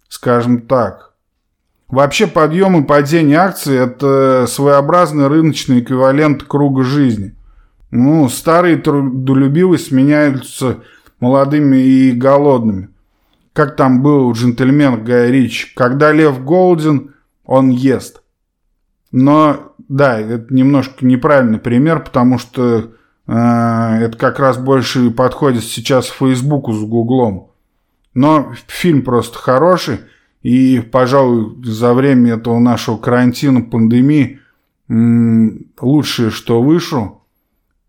Скажем 0.09 0.63
так. 0.63 1.15
Вообще 1.89 2.27
подъем 2.27 2.83
и 2.83 2.87
падение 2.87 3.39
акций– 3.39 3.77
это 3.79 4.47
своеобразный 4.49 5.29
рыночный 5.29 5.81
эквивалент 5.81 6.45
круга 6.45 6.83
жизни– 6.83 7.35
ну, 7.97 8.29
старые 8.29 8.77
трудолюбивые 8.77 9.79
сменяются 9.79 10.83
молодыми 11.21 11.77
и 11.77 12.11
голодными. 12.11 12.89
Как 13.53 13.77
там 13.77 14.03
был 14.03 14.27
у 14.27 14.33
джентльмена 14.33 14.97
Гая 14.97 15.31
Рич. 15.31 15.73
Когда 15.77 16.11
лев 16.11 16.43
голоден, 16.43 17.15
он 17.45 17.71
ест. 17.71 18.25
Но, 19.13 19.77
да, 19.89 20.19
это 20.19 20.53
немножко 20.53 21.07
неправильный 21.07 21.61
пример, 21.61 22.01
потому 22.01 22.39
что 22.39 22.91
э, 23.29 23.33
это 23.33 24.17
как 24.19 24.41
раз 24.41 24.59
больше 24.59 25.13
подходит 25.13 25.63
сейчас 25.63 26.07
Фейсбуку 26.09 26.73
с 26.73 26.83
Гуглом. 26.83 27.53
Но 28.13 28.55
фильм 28.67 29.03
просто 29.03 29.39
хороший, 29.39 30.01
И, 30.43 30.81
пожалуй, 30.81 31.65
за 31.65 31.95
время 31.95 32.33
этого 32.33 32.59
нашего 32.59 32.97
карантина, 32.97 33.61
пандемии, 33.61 34.41
лучшее, 34.89 36.31
что 36.31 36.61
вышло. 36.61 37.21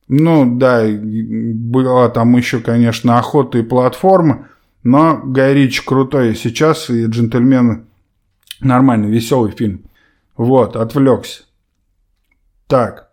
Ну, 0.07 0.57
да, 0.57 0.85
была 0.87 2.09
там 2.09 2.35
еще, 2.37 2.59
конечно, 2.59 3.17
охота 3.17 3.57
и 3.57 3.63
платформа, 3.63 4.47
но 4.83 5.19
Гай 5.23 5.53
Ричи 5.53 5.81
крутой 5.83 6.35
сейчас, 6.35 6.89
и 6.89 7.05
«Джентльмены» 7.05 7.85
нормальный, 8.61 9.09
веселый 9.09 9.51
фильм. 9.51 9.85
Вот, 10.37 10.75
отвлекся. 10.75 11.43
Так, 12.67 13.09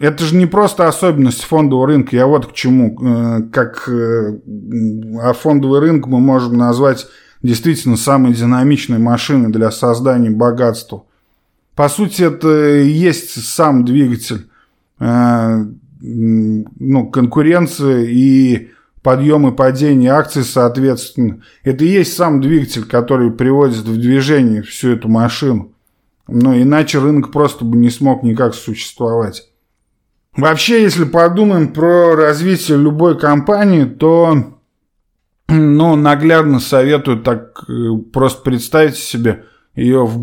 это 0.00 0.24
же 0.24 0.34
не 0.36 0.46
просто 0.46 0.88
особенность 0.88 1.42
фондового 1.42 1.88
рынка, 1.88 2.16
я 2.16 2.26
вот 2.26 2.46
к 2.46 2.52
чему. 2.52 2.96
Э, 3.02 3.42
как 3.52 3.88
э, 3.88 4.38
а 5.22 5.32
фондовый 5.34 5.80
рынок 5.80 6.06
мы 6.06 6.20
можем 6.20 6.56
назвать 6.56 7.06
действительно 7.42 7.96
самой 7.96 8.32
динамичной 8.32 8.98
машиной 8.98 9.50
для 9.50 9.70
создания 9.70 10.30
богатства. 10.30 11.04
По 11.74 11.88
сути, 11.88 12.22
это 12.22 12.78
и 12.78 12.88
есть 12.88 13.44
сам 13.44 13.84
двигатель 13.84 14.48
э, 15.00 15.66
ну, 16.00 17.10
конкуренции 17.10 18.10
и 18.10 18.70
подъем 19.02 19.48
и 19.48 19.56
падение 19.56 20.12
акций, 20.12 20.42
соответственно. 20.42 21.42
Это 21.62 21.84
и 21.84 21.88
есть 21.88 22.14
сам 22.14 22.40
двигатель, 22.40 22.84
который 22.84 23.30
приводит 23.30 23.78
в 23.78 23.98
движение 23.98 24.62
всю 24.62 24.90
эту 24.90 25.08
машину. 25.08 25.74
Но 26.28 26.56
иначе 26.56 26.98
рынок 26.98 27.32
просто 27.32 27.64
бы 27.64 27.76
не 27.76 27.90
смог 27.90 28.22
никак 28.22 28.54
существовать. 28.54 29.50
Вообще, 30.36 30.82
если 30.82 31.04
подумаем 31.04 31.72
про 31.72 32.14
развитие 32.14 32.78
любой 32.78 33.18
компании, 33.18 33.84
то 33.84 34.58
ну, 35.48 35.96
наглядно 35.96 36.60
советую 36.60 37.20
так 37.22 37.64
э, 37.68 37.72
просто 38.12 38.42
представить 38.42 38.96
себе 38.96 39.44
ее 39.74 40.06
в 40.06 40.18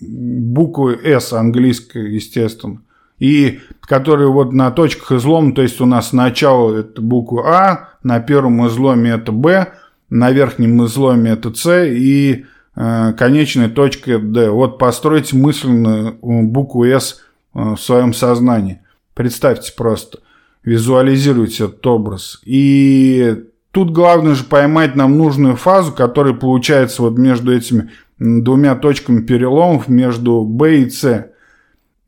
буквы 0.00 0.98
S 1.04 1.32
английской, 1.32 2.12
естественно. 2.14 2.82
И 3.18 3.60
которые 3.80 4.30
вот 4.30 4.52
на 4.52 4.70
точках 4.70 5.12
излома, 5.12 5.54
то 5.54 5.62
есть 5.62 5.80
у 5.80 5.86
нас 5.86 6.12
начало 6.12 6.76
это 6.76 7.00
буква 7.00 7.42
А, 7.46 7.88
на 8.02 8.20
первом 8.20 8.66
изломе 8.66 9.10
это 9.12 9.32
Б, 9.32 9.72
на 10.10 10.30
верхнем 10.30 10.84
изломе 10.84 11.32
это 11.32 11.54
С 11.54 11.84
и 11.84 12.44
э, 12.76 13.12
конечная 13.14 13.68
точка 13.68 14.18
D. 14.18 14.50
Вот 14.50 14.78
постройте 14.78 15.36
мысленно 15.36 16.16
букву 16.20 16.84
S 16.84 17.22
Э, 17.56 17.74
в 17.74 17.78
своем 17.78 18.12
сознании. 18.12 18.80
Представьте 19.14 19.72
просто, 19.74 20.18
визуализируйте 20.62 21.64
этот 21.64 21.86
образ. 21.86 22.38
И 22.44 23.44
тут 23.70 23.92
главное 23.92 24.34
же 24.34 24.44
поймать 24.44 24.94
нам 24.94 25.16
нужную 25.16 25.56
фазу, 25.56 25.92
которая 25.92 26.34
получается 26.34 27.00
вот 27.00 27.16
между 27.16 27.56
этими 27.56 27.90
двумя 28.18 28.74
точками 28.74 29.22
переломов, 29.22 29.88
между 29.88 30.42
B 30.42 30.82
и 30.82 30.90
C. 30.90 31.30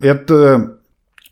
Это 0.00 0.77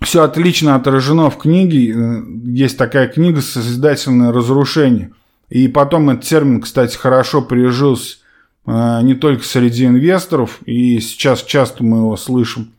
все 0.07 0.23
отлично 0.23 0.77
отражено 0.77 1.31
в 1.31 1.37
книге. 1.37 1.93
Э, 1.93 2.23
есть 2.45 2.79
такая 2.79 3.09
книга 3.09 3.41
«Созидательное 3.41 4.33
разрушение». 4.33 5.11
И 5.49 5.67
потом 5.67 6.11
этот 6.11 6.25
термин, 6.25 6.61
кстати, 6.61 6.97
хорошо 6.97 7.43
прижился 7.43 8.19
э, 8.67 9.01
не 9.03 9.15
только 9.15 9.43
среди 9.43 9.85
инвесторов, 9.85 10.61
и 10.65 11.01
сейчас 11.01 11.43
часто 11.43 11.83
мы 11.83 11.99
его 11.99 12.17
слышим, 12.17 12.73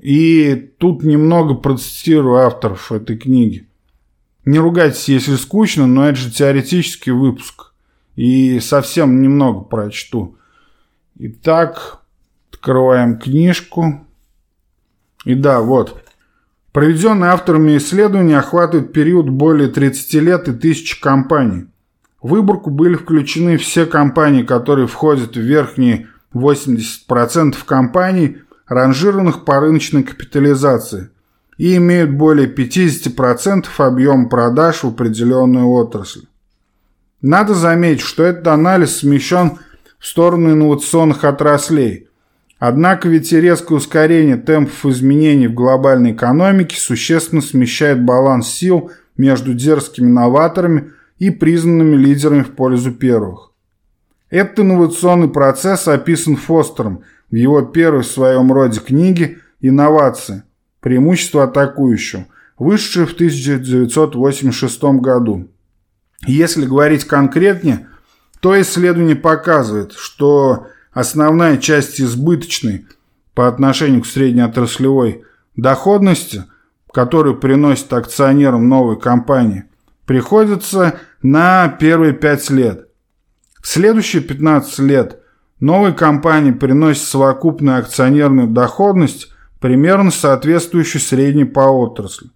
и 0.00 0.54
тут 0.78 1.02
немного 1.02 1.54
процитирую 1.54 2.36
авторов 2.36 2.92
этой 2.92 3.16
книги. 3.16 3.66
Не 4.44 4.60
ругайтесь, 4.60 5.08
если 5.08 5.34
скучно, 5.34 5.88
но 5.88 6.08
это 6.08 6.16
же 6.16 6.30
теоретический 6.30 7.12
выпуск. 7.12 7.72
И 8.14 8.60
совсем 8.60 9.22
немного 9.22 9.62
прочту. 9.62 10.36
Итак, 11.18 12.02
открываем 12.52 13.18
книжку. 13.18 14.06
И 15.24 15.34
да, 15.34 15.60
вот. 15.60 16.03
Проведенные 16.74 17.30
авторами 17.30 17.76
исследования 17.76 18.36
охватывают 18.36 18.92
период 18.92 19.30
более 19.30 19.68
30 19.68 20.14
лет 20.14 20.48
и 20.48 20.52
тысяч 20.52 20.96
компаний. 20.96 21.66
В 22.20 22.30
выборку 22.30 22.68
были 22.68 22.96
включены 22.96 23.58
все 23.58 23.86
компании, 23.86 24.42
которые 24.42 24.88
входят 24.88 25.36
в 25.36 25.40
верхние 25.40 26.08
80% 26.34 27.54
компаний, 27.64 28.38
ранжированных 28.66 29.44
по 29.44 29.60
рыночной 29.60 30.02
капитализации 30.02 31.10
и 31.58 31.76
имеют 31.76 32.10
более 32.10 32.52
50% 32.52 33.66
объем 33.76 34.28
продаж 34.28 34.82
в 34.82 34.88
определенную 34.88 35.68
отрасль. 35.68 36.26
Надо 37.22 37.54
заметить, 37.54 38.02
что 38.02 38.24
этот 38.24 38.48
анализ 38.48 38.96
смещен 38.96 39.58
в 40.00 40.06
сторону 40.08 40.50
инновационных 40.50 41.22
отраслей. 41.22 42.08
Однако 42.66 43.10
ведь 43.10 43.30
и 43.30 43.38
резкое 43.38 43.74
ускорение 43.74 44.38
темпов 44.38 44.86
изменений 44.86 45.48
в 45.48 45.52
глобальной 45.52 46.12
экономике 46.12 46.80
существенно 46.80 47.42
смещает 47.42 48.02
баланс 48.02 48.48
сил 48.48 48.90
между 49.18 49.52
дерзкими 49.52 50.08
новаторами 50.08 50.92
и 51.18 51.28
признанными 51.28 51.94
лидерами 51.94 52.42
в 52.42 52.52
пользу 52.52 52.90
первых. 52.90 53.52
Этот 54.30 54.60
инновационный 54.60 55.28
процесс 55.28 55.86
описан 55.88 56.36
Фостером– 56.36 57.02
в 57.30 57.34
его 57.34 57.60
первой 57.60 58.02
в 58.02 58.06
своем 58.06 58.50
роде 58.50 58.80
книге 58.80 59.40
«Инновации. 59.60 60.44
Преимущество 60.80 61.44
атакующего», 61.44 62.24
вышедшей 62.58 63.04
в 63.04 63.12
1986 63.12 64.82
году. 65.02 65.48
Если 66.26 66.64
говорить 66.64 67.04
конкретнее, 67.04 67.88
то 68.40 68.58
исследование 68.58 69.16
показывает, 69.16 69.92
что 69.92 70.68
основная 70.94 71.58
часть 71.58 72.00
избыточной 72.00 72.86
по 73.34 73.48
отношению 73.48 74.02
к 74.02 74.06
среднеотраслевой 74.06 75.24
доходности, 75.56 76.44
которую 76.92 77.38
приносит 77.38 77.92
акционерам 77.92 78.68
новой 78.68 78.98
компании, 78.98 79.64
приходится 80.06 80.98
на 81.22 81.68
первые 81.68 82.14
5 82.14 82.50
лет. 82.50 82.88
В 83.60 83.66
следующие 83.68 84.22
15 84.22 84.78
лет 84.80 85.20
Новой 85.64 85.94
компании 85.94 86.50
приносит 86.50 87.04
совокупную 87.04 87.78
акционерную 87.78 88.48
доходность, 88.48 89.30
примерно 89.60 90.10
соответствующую 90.10 91.00
средней 91.00 91.44
по 91.44 91.60
отрасли. 91.60 92.28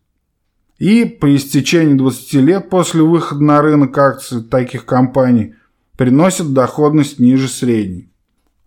И 0.79 1.05
по 1.05 1.37
истечении 1.37 1.93
20 1.93 2.33
лет 2.35 2.71
после 2.71 3.03
выхода 3.03 3.43
на 3.43 3.61
рынок 3.61 3.99
акций 3.99 4.43
таких 4.43 4.87
компаний 4.87 5.57
приносит 5.99 6.55
доходность 6.55 7.19
ниже 7.19 7.49
средней. 7.49 8.11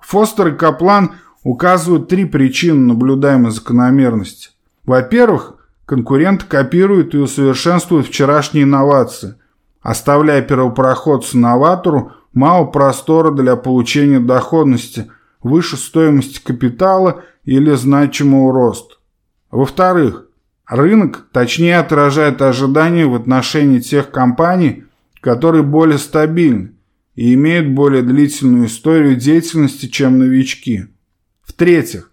Фостер 0.01 0.49
и 0.49 0.51
Каплан 0.57 1.13
указывают 1.43 2.09
три 2.09 2.25
причины 2.25 2.87
наблюдаемой 2.87 3.51
закономерности. 3.51 4.49
Во-первых, 4.85 5.55
конкуренты 5.85 6.45
копируют 6.45 7.13
и 7.13 7.17
усовершенствуют 7.17 8.07
вчерашние 8.07 8.63
инновации, 8.63 9.35
оставляя 9.81 10.41
первопроходцу 10.41 11.37
новатору 11.37 12.13
мало 12.33 12.65
простора 12.65 13.31
для 13.31 13.55
получения 13.55 14.19
доходности 14.19 15.11
выше 15.41 15.77
стоимости 15.77 16.41
капитала 16.43 17.23
или 17.43 17.73
значимого 17.73 18.53
роста. 18.53 18.95
Во-вторых, 19.49 20.27
рынок 20.67 21.25
точнее 21.31 21.79
отражает 21.79 22.41
ожидания 22.41 23.05
в 23.05 23.15
отношении 23.15 23.79
тех 23.79 24.11
компаний, 24.11 24.85
которые 25.19 25.63
более 25.63 25.97
стабильны 25.97 26.73
и 27.21 27.35
имеют 27.35 27.67
более 27.67 28.01
длительную 28.01 28.65
историю 28.65 29.15
деятельности, 29.15 29.85
чем 29.85 30.17
новички. 30.17 30.87
В-третьих, 31.43 32.09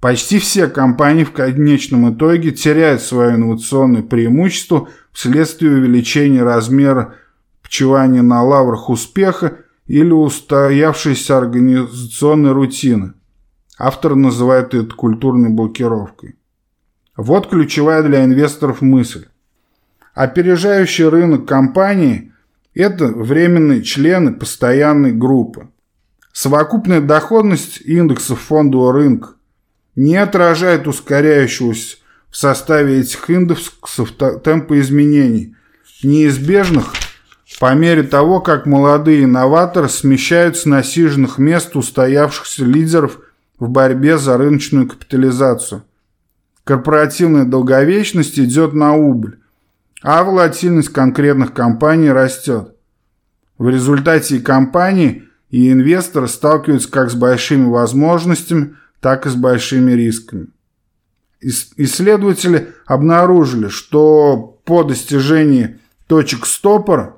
почти 0.00 0.40
все 0.40 0.66
компании 0.66 1.22
в 1.22 1.30
конечном 1.30 2.12
итоге 2.12 2.50
теряют 2.50 3.00
свое 3.00 3.36
инновационное 3.36 4.02
преимущество 4.02 4.88
вследствие 5.12 5.74
увеличения 5.74 6.42
размера 6.42 7.14
почивание 7.62 8.22
на 8.22 8.42
лаврах 8.42 8.90
успеха 8.90 9.58
или 9.86 10.10
устоявшейся 10.10 11.38
организационной 11.38 12.50
рутины. 12.50 13.12
Автор 13.78 14.16
называет 14.16 14.74
это 14.74 14.92
культурной 14.92 15.50
блокировкой. 15.50 16.34
Вот 17.16 17.48
ключевая 17.48 18.02
для 18.02 18.24
инвесторов 18.24 18.80
мысль. 18.80 19.26
Опережающий 20.14 21.04
рынок 21.04 21.46
компании– 21.46 22.32
это 22.74 23.06
временные 23.06 23.82
члены 23.82 24.32
постоянной 24.32 25.12
группы. 25.12 25.68
Совокупная 26.32 27.00
доходность 27.00 27.80
индексов 27.80 28.40
фондового 28.40 28.92
рынка 28.92 29.30
не 29.96 30.16
отражает 30.16 30.86
ускоряющегося 30.86 31.96
в 32.30 32.36
составе 32.36 33.00
этих 33.00 33.28
индексов 33.30 34.12
темпа 34.42 34.78
изменений, 34.80 35.56
неизбежных– 36.02 36.92
по 37.58 37.74
мере 37.74 38.04
того, 38.04 38.40
как 38.40 38.66
молодые 38.66 39.24
инноваторы 39.24 39.88
смещаются 39.88 40.62
с 40.62 40.66
насиженных 40.66 41.38
мест 41.38 41.74
устоявшихся 41.74 42.64
лидеров 42.64 43.18
в 43.58 43.68
борьбе 43.68 44.16
за 44.18 44.36
рыночную 44.38 44.88
капитализацию. 44.88 45.82
Корпоративная 46.62 47.44
долговечность 47.44 48.38
идет 48.38 48.74
на 48.74 48.94
убыль, 48.94 49.40
а 50.02 50.22
волатильность 50.24 50.90
конкретных 50.90 51.52
компаний 51.52 52.10
растет. 52.10 52.74
В 53.58 53.68
результате 53.68 54.40
компании 54.40 55.24
и 55.50 55.72
инвесторы 55.72 56.28
сталкиваются 56.28 56.90
как 56.90 57.10
с 57.10 57.14
большими 57.14 57.68
возможностями, 57.68 58.76
так 59.00 59.26
и 59.26 59.30
с 59.30 59.34
большими 59.34 59.92
рисками. 59.92 60.48
Исследователи 61.40 62.68
обнаружили, 62.86 63.68
что 63.68 64.60
по 64.64 64.82
достижении 64.82 65.78
точек 66.06 66.46
стопора, 66.46 67.16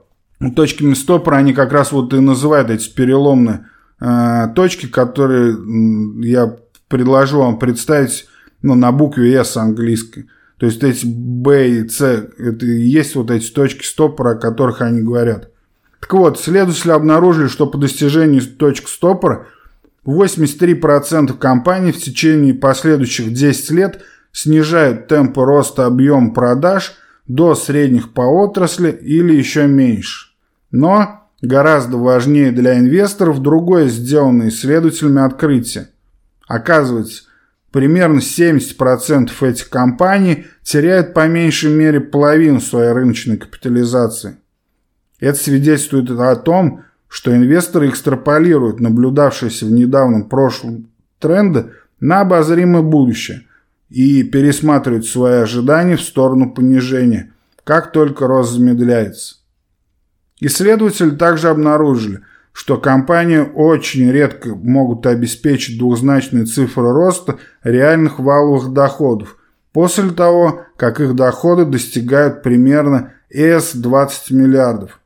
точками 0.55 0.95
стопора 0.95 1.37
они 1.37 1.53
как 1.53 1.73
раз 1.73 1.93
вот 1.93 2.13
и 2.13 2.21
называют 2.21 2.71
эти 2.71 2.89
переломные 2.91 3.67
э, 4.01 4.49
точки, 4.55 4.87
которые 4.87 5.57
я 6.23 6.57
предложу 6.89 7.39
вам 7.39 7.59
представить 7.59 8.27
ну, 8.63 8.75
на 8.75 8.93
букве 8.93 9.35
S 9.35 9.57
английской. 9.57 10.27
То 10.61 10.67
есть 10.67 10.83
эти 10.83 11.07
B 11.07 11.71
и 11.71 11.89
C, 11.89 12.29
это 12.37 12.67
и 12.67 12.83
есть 12.83 13.15
вот 13.15 13.31
эти 13.31 13.51
точки 13.51 13.83
стопора, 13.83 14.33
о 14.33 14.39
которых 14.39 14.83
они 14.83 15.01
говорят. 15.01 15.49
Так 16.01 16.13
вот, 16.13 16.39
следователи 16.39 16.91
обнаружили, 16.91 17.49
что 17.49 17.67
по 17.67 17.79
достижению 17.79 18.43
точек 18.43 18.89
стопора 18.89 19.47
83% 20.05 21.39
компаний 21.39 21.93
в 21.93 21.97
течение 21.97 22.53
последующих 22.53 23.33
10 23.33 23.71
лет 23.71 24.03
снижают 24.33 25.09
темпы 25.09 25.43
роста 25.47 25.87
объема 25.87 26.35
продаж 26.35 26.93
до 27.27 27.55
средних 27.55 28.13
по 28.13 28.21
отрасли 28.21 28.91
или 28.91 29.35
еще 29.35 29.67
меньше. 29.67 30.29
Но 30.71 31.27
гораздо 31.41 31.97
важнее 31.97 32.53
для 32.53 32.79
инвесторов 32.79 33.41
другое 33.41 33.89
сделанное 33.89 34.51
исследователями 34.51 35.23
открытие. 35.23 35.89
Оказывается, 36.47 37.23
примерно 37.71 38.19
70% 38.19 39.31
этих 39.43 39.69
компаний 39.69 40.47
теряют 40.63 41.15
по 41.15 41.27
меньшей 41.29 41.73
мере 41.73 42.01
половину 42.01 42.61
своей 42.61 42.93
рыночной 42.93 43.37
капитализации. 43.37 44.37
Это 45.21 45.39
свидетельствует 45.39 46.11
о 46.11 46.37
том, 46.37 46.85
что 47.09 47.35
инвесторы 47.35 47.89
экстраполируют 47.89 48.81
наблюдавшиеся 48.81 49.67
в 49.67 49.73
недавнем 49.73 50.29
прошлом 50.29 50.89
тренды 51.19 51.73
на 51.99 52.21
обозримое 52.21 52.83
будущее 52.83 53.47
и 53.89 54.23
пересматривают 54.23 55.07
свои 55.07 55.41
ожидания 55.41 55.97
в 55.97 56.03
сторону 56.03 56.53
понижения, 56.53 57.33
как 57.65 57.93
только 57.93 58.27
рост 58.27 58.53
замедляется. 58.53 59.37
Исследователи 60.41 61.11
также 61.11 61.49
обнаружили, 61.49 62.21
что 62.53 62.79
компании 62.79 63.39
очень 63.39 64.11
редко 64.11 64.55
могут 64.55 65.07
обеспечить 65.07 65.79
двузначные 65.79 66.45
цифры 66.45 66.93
роста 66.93 67.39
реальных 67.63 68.19
валовых 68.19 68.73
доходов 68.73 69.37
после 69.73 70.11
того, 70.11 70.67
как 70.77 71.01
их 71.01 71.15
доходы 71.15 71.65
достигают 71.65 72.43
примерно 72.43 73.15
S20 73.35 74.11
миллиардов. 74.31 75.01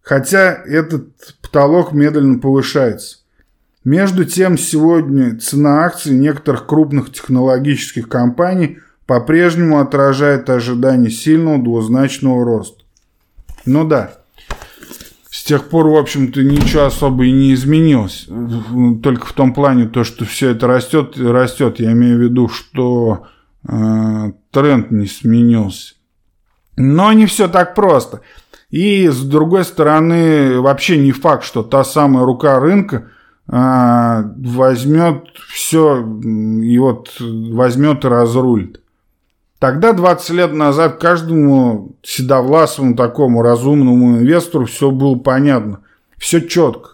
Хотя 0.00 0.62
этот 0.64 1.08
потолок 1.42 1.92
медленно 1.92 2.38
повышается. 2.38 3.18
Между 3.88 4.26
тем, 4.26 4.58
сегодня 4.58 5.38
цена 5.38 5.84
акций 5.84 6.14
некоторых 6.14 6.66
крупных 6.66 7.10
технологических 7.10 8.06
компаний 8.06 8.80
по-прежнему 9.06 9.78
отражает 9.78 10.50
ожидания 10.50 11.08
сильного 11.08 11.62
двузначного 11.62 12.44
роста. 12.44 12.84
Ну 13.64 13.88
да, 13.88 14.18
тех 15.48 15.70
пор, 15.70 15.88
в 15.88 15.96
общем-то, 15.96 16.42
ничего 16.42 16.84
особо 16.84 17.24
и 17.24 17.32
не 17.32 17.54
изменилось. 17.54 18.28
Только 19.02 19.24
в 19.24 19.32
том 19.32 19.54
плане, 19.54 19.88
то, 19.88 20.04
что 20.04 20.26
все 20.26 20.50
это 20.50 20.66
растет, 20.66 21.16
растет. 21.16 21.80
Я 21.80 21.92
имею 21.92 22.18
в 22.18 22.20
виду, 22.20 22.50
что 22.50 23.26
э, 23.66 24.32
тренд 24.50 24.90
не 24.90 25.06
сменился. 25.06 25.94
Но 26.76 27.14
не 27.14 27.24
все 27.24 27.48
так 27.48 27.74
просто. 27.74 28.20
И 28.68 29.08
с 29.08 29.22
другой 29.22 29.64
стороны, 29.64 30.60
вообще 30.60 30.98
не 30.98 31.12
факт, 31.12 31.44
что 31.44 31.62
та 31.62 31.82
самая 31.82 32.26
рука 32.26 32.60
рынка 32.60 33.08
возьмет 33.50 35.24
все 35.48 36.00
и 36.02 36.78
вот 36.78 37.16
возьмет 37.18 38.04
и 38.04 38.08
разрулит. 38.08 38.80
Тогда 39.58 39.92
20 39.92 40.30
лет 40.30 40.52
назад 40.52 40.98
каждому 40.98 41.96
седовласому 42.02 42.94
такому 42.94 43.42
разумному 43.42 44.18
инвестору 44.18 44.66
все 44.66 44.90
было 44.90 45.16
понятно, 45.16 45.80
все 46.16 46.40
четко. 46.40 46.90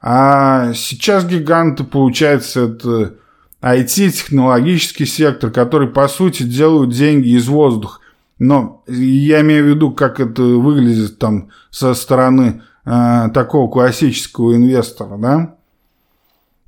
А 0.00 0.72
сейчас 0.72 1.26
гиганты, 1.26 1.84
получается, 1.84 2.60
это 2.60 3.16
IT-технологический 3.60 5.04
сектор, 5.04 5.50
который, 5.50 5.88
по 5.88 6.08
сути, 6.08 6.44
делают 6.44 6.90
деньги 6.90 7.36
из 7.36 7.48
воздуха. 7.48 8.00
Но 8.38 8.82
я 8.86 9.42
имею 9.42 9.64
в 9.64 9.68
виду, 9.68 9.92
как 9.92 10.20
это 10.20 10.42
выглядит 10.42 11.18
там 11.18 11.50
со 11.70 11.92
стороны 11.92 12.62
э, 12.86 13.28
такого 13.34 13.70
классического 13.70 14.56
инвестора, 14.56 15.18
да? 15.18 15.56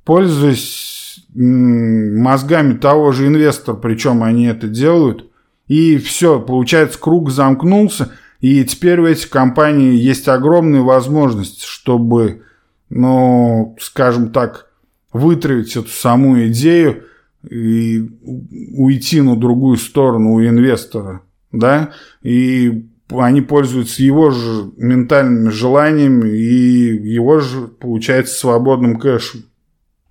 Пользуясь 0.05 1.25
мозгами 1.33 2.77
того 2.77 3.11
же 3.11 3.27
инвестора, 3.27 3.75
причем 3.75 4.23
они 4.23 4.45
это 4.45 4.67
делают, 4.67 5.29
и 5.67 5.97
все, 5.97 6.39
получается, 6.39 6.99
круг 6.99 7.31
замкнулся, 7.31 8.11
и 8.39 8.63
теперь 8.65 8.99
у 8.99 9.07
этих 9.07 9.29
компаний 9.29 9.95
есть 9.95 10.27
огромная 10.27 10.81
возможность, 10.81 11.63
чтобы, 11.63 12.43
ну, 12.89 13.75
скажем 13.79 14.31
так, 14.31 14.67
вытравить 15.13 15.75
эту 15.75 15.89
саму 15.89 16.45
идею 16.47 17.05
и 17.49 18.09
уйти 18.75 19.21
на 19.21 19.35
другую 19.35 19.77
сторону 19.77 20.33
у 20.33 20.41
инвестора, 20.41 21.21
да, 21.51 21.91
и 22.21 22.87
они 23.09 23.41
пользуются 23.41 24.03
его 24.03 24.31
же 24.31 24.71
ментальными 24.77 25.49
желаниями 25.49 26.29
и 26.29 27.13
его 27.13 27.39
же, 27.39 27.67
получается, 27.67 28.37
свободным 28.39 28.97
кэшем. 28.97 29.45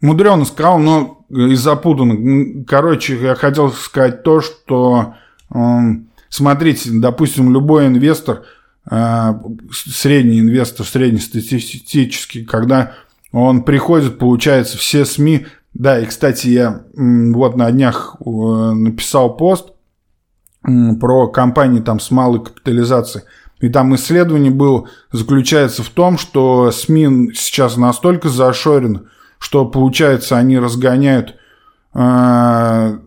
Мудрено 0.02 0.44
сказал, 0.44 0.78
но 0.78 1.24
и 1.30 1.54
запутанно. 1.54 2.64
Короче, 2.64 3.16
я 3.22 3.34
хотел 3.36 3.70
сказать 3.70 4.24
то, 4.24 4.40
что 4.40 5.14
эм, 5.54 6.10
смотрите, 6.28 6.90
допустим, 6.92 7.52
любой 7.52 7.86
инвестор, 7.86 8.42
э, 8.90 9.34
средний 9.70 10.40
инвестор, 10.40 10.84
среднестатистический, 10.84 12.44
когда 12.44 12.94
он 13.30 13.62
приходит, 13.62 14.18
получается, 14.18 14.76
все 14.76 15.04
СМИ, 15.04 15.46
да, 15.72 16.00
и, 16.00 16.06
кстати, 16.06 16.48
я 16.48 16.82
вот 16.94 17.56
на 17.56 17.70
днях 17.70 18.16
э, 18.18 18.28
написал 18.28 19.36
пост 19.36 19.68
про 21.00 21.28
компании 21.28 21.80
там 21.80 22.00
с 22.00 22.10
малой 22.10 22.42
капитализацией, 22.42 23.24
и 23.60 23.68
там 23.68 23.94
исследование 23.94 24.50
было, 24.50 24.88
заключается 25.12 25.84
в 25.84 25.88
том, 25.90 26.18
что 26.18 26.72
СМИ 26.72 27.34
сейчас 27.34 27.76
настолько 27.76 28.28
зашорены, 28.28 29.02
что 29.42 29.64
получается 29.64 30.38
они 30.38 30.56
разгоняют 30.56 31.34
э, 31.94 32.98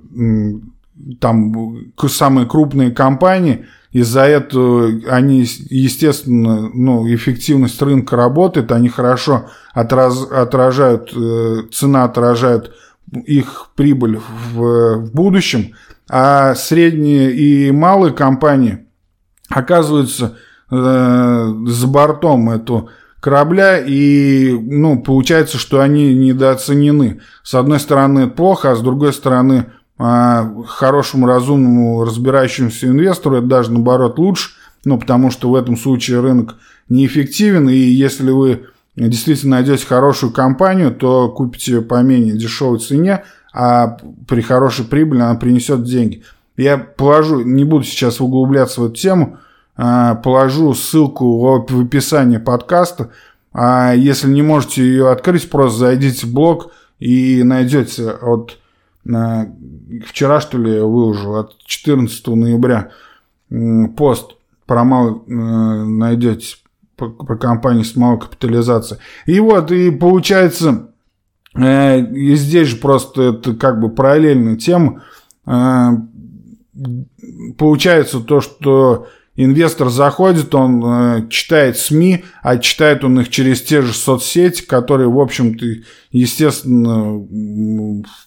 там 1.21 1.77
самые 2.09 2.45
крупные 2.45 2.91
компании, 2.91 3.65
из-за 3.93 4.23
этого 4.23 4.91
они, 5.09 5.45
естественно, 5.69 6.69
ну, 6.73 7.07
эффективность 7.07 7.81
рынка 7.81 8.17
работает, 8.17 8.73
они 8.73 8.89
хорошо 8.89 9.45
отраз, 9.73 10.29
отражают, 10.29 11.13
э, 11.15 11.61
цена 11.71 12.03
отражает 12.03 12.73
их 13.25 13.69
прибыль 13.77 14.19
в, 14.51 14.97
в 14.97 15.13
будущем, 15.13 15.73
а 16.09 16.53
средние 16.55 17.31
и 17.31 17.71
малые 17.71 18.13
компании 18.13 18.85
оказываются 19.47 20.35
э, 20.69 21.53
за 21.65 21.87
бортом. 21.87 22.49
Эту 22.49 22.89
корабля, 23.25 23.79
и 23.79 24.51
ну, 24.51 25.01
получается, 25.01 25.57
что 25.57 25.81
они 25.81 26.13
недооценены. 26.13 27.21
С 27.41 27.55
одной 27.55 27.79
стороны, 27.79 28.19
это 28.19 28.35
плохо, 28.35 28.69
а 28.71 28.75
с 28.75 28.81
другой 28.81 29.13
стороны, 29.13 29.65
а, 29.97 30.53
хорошему, 30.67 31.25
разумному, 31.25 32.03
разбирающемуся 32.03 32.85
инвестору 32.85 33.37
это 33.37 33.47
даже 33.47 33.71
наоборот 33.71 34.19
лучше, 34.19 34.51
ну, 34.85 34.99
потому 34.99 35.31
что 35.31 35.49
в 35.49 35.55
этом 35.55 35.75
случае 35.75 36.19
рынок 36.19 36.57
неэффективен, 36.87 37.67
и 37.67 37.75
если 37.75 38.29
вы 38.29 38.67
действительно 38.95 39.55
найдете 39.55 39.87
хорошую 39.87 40.31
компанию, 40.31 40.91
то 40.91 41.27
купите 41.29 41.71
ее 41.71 41.81
по 41.81 42.03
менее 42.03 42.37
дешевой 42.37 42.77
цене, 42.77 43.23
а 43.55 43.97
при 44.27 44.41
хорошей 44.41 44.85
прибыли 44.85 45.21
она 45.21 45.33
принесет 45.33 45.83
деньги. 45.83 46.21
Я 46.57 46.77
положу, 46.77 47.41
не 47.41 47.63
буду 47.63 47.85
сейчас 47.85 48.21
углубляться 48.21 48.81
в 48.81 48.85
эту 48.85 48.93
тему, 48.93 49.39
положу 49.75 50.73
ссылку 50.73 51.37
в 51.39 51.81
описании 51.81 52.37
подкаста. 52.37 53.11
А 53.53 53.93
если 53.93 54.29
не 54.29 54.41
можете 54.41 54.83
ее 54.83 55.11
открыть, 55.11 55.49
просто 55.49 55.79
зайдите 55.79 56.27
в 56.27 56.33
блог 56.33 56.71
и 56.99 57.43
найдете 57.43 58.09
от 58.09 58.57
вчера, 60.07 60.39
что 60.39 60.57
ли, 60.57 60.79
выложил, 60.79 61.35
от 61.35 61.57
14 61.65 62.27
ноября 62.27 62.91
пост 63.95 64.37
про 64.65 64.83
мал 64.83 65.23
э, 65.27 65.31
найдете 65.31 66.55
про 66.95 67.37
компанию 67.37 67.83
с 67.83 67.95
малой 67.95 68.19
капитализацией. 68.19 68.99
И 69.25 69.39
вот, 69.39 69.71
и 69.71 69.91
получается, 69.91 70.89
Э, 71.55 71.99
и 71.99 72.35
здесь 72.35 72.69
же 72.69 72.77
просто 72.77 73.21
это 73.33 73.53
как 73.53 73.79
бы 73.79 73.89
параллельная 73.89 74.57
тема. 74.57 75.03
Э, 75.45 75.91
получается 77.57 78.19
то, 78.19 78.41
что 78.41 79.07
инвестор 79.35 79.89
заходит, 79.89 80.53
он 80.55 80.83
э, 80.83 81.27
читает 81.29 81.77
СМИ, 81.77 82.23
а 82.41 82.57
читает 82.57 83.03
он 83.03 83.19
их 83.19 83.29
через 83.29 83.61
те 83.61 83.81
же 83.81 83.93
соцсети, 83.93 84.61
которые, 84.61 85.09
в 85.09 85.19
общем-то, 85.19 85.65
естественно, 86.11 87.25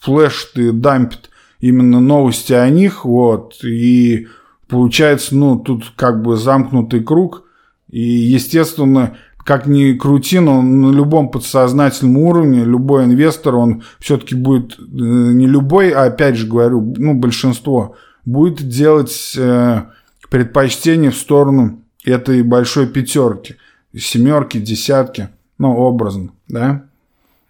флешит 0.01 0.57
и 0.57 0.71
дампит 0.71 1.31
именно 1.61 2.01
новости 2.01 2.53
о 2.53 2.69
них, 2.69 3.05
вот, 3.05 3.65
и 3.65 4.29
получается, 4.69 5.35
ну, 5.35 5.59
тут 5.59 5.93
как 5.97 6.23
бы 6.23 6.37
замкнутый 6.37 7.03
круг, 7.03 7.45
и, 7.91 8.03
естественно, 8.03 9.17
как 9.39 9.67
ни 9.67 9.95
крути, 9.95 10.41
но 10.41 10.61
на 10.61 10.93
любом 10.93 11.31
подсознательном 11.31 12.19
уровне 12.19 12.65
любой 12.65 13.05
инвестор, 13.05 13.55
он 13.55 13.83
все-таки 13.99 14.35
будет, 14.35 14.79
э, 14.79 14.83
не 14.85 15.47
любой, 15.47 15.91
а 15.91 16.05
опять 16.05 16.37
же 16.37 16.47
говорю, 16.47 16.95
ну, 16.99 17.15
большинство, 17.15 17.97
будет 18.27 18.69
делать 18.69 19.35
э, 19.39 19.85
предпочтение 20.31 21.11
в 21.11 21.17
сторону 21.17 21.83
этой 22.05 22.43
большой 22.43 22.87
пятерки, 22.87 23.57
семерки, 23.97 24.59
десятки, 24.59 25.29
ну, 25.59 25.77
образно, 25.77 26.31
да, 26.49 26.85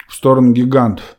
в 0.06 0.14
сторону 0.14 0.52
гигантов. 0.52 1.16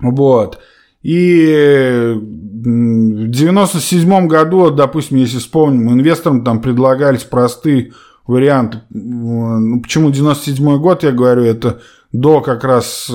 Вот. 0.00 0.58
И 1.02 2.14
в 2.16 3.28
97 3.28 4.26
году, 4.26 4.70
допустим, 4.70 5.18
если 5.18 5.38
вспомним, 5.38 5.92
инвесторам 5.92 6.44
там 6.44 6.62
предлагались 6.62 7.24
простые 7.24 7.92
варианты. 8.26 8.80
Ну, 8.90 9.82
почему 9.82 10.10
97 10.10 10.78
год, 10.78 11.02
я 11.02 11.12
говорю, 11.12 11.42
это 11.42 11.82
до 12.12 12.40
как 12.40 12.64
раз 12.64 13.10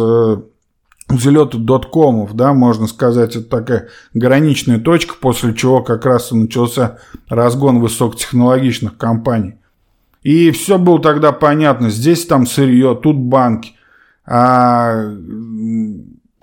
взлета 1.10 1.58
доткомов, 1.58 2.36
да, 2.36 2.54
можно 2.54 2.88
сказать, 2.88 3.36
это 3.36 3.50
такая 3.50 3.88
граничная 4.14 4.80
точка, 4.80 5.16
после 5.20 5.54
чего 5.54 5.82
как 5.82 6.06
раз 6.06 6.32
и 6.32 6.36
начался 6.36 7.00
разгон 7.28 7.80
высокотехнологичных 7.80 8.98
компаний. 8.98 9.56
И 10.22 10.52
все 10.52 10.78
было 10.78 11.02
тогда 11.02 11.32
понятно, 11.32 11.90
здесь 11.90 12.26
там 12.26 12.46
сырье, 12.46 12.98
тут 13.02 13.18
банки. 13.18 13.74
А 14.26 15.12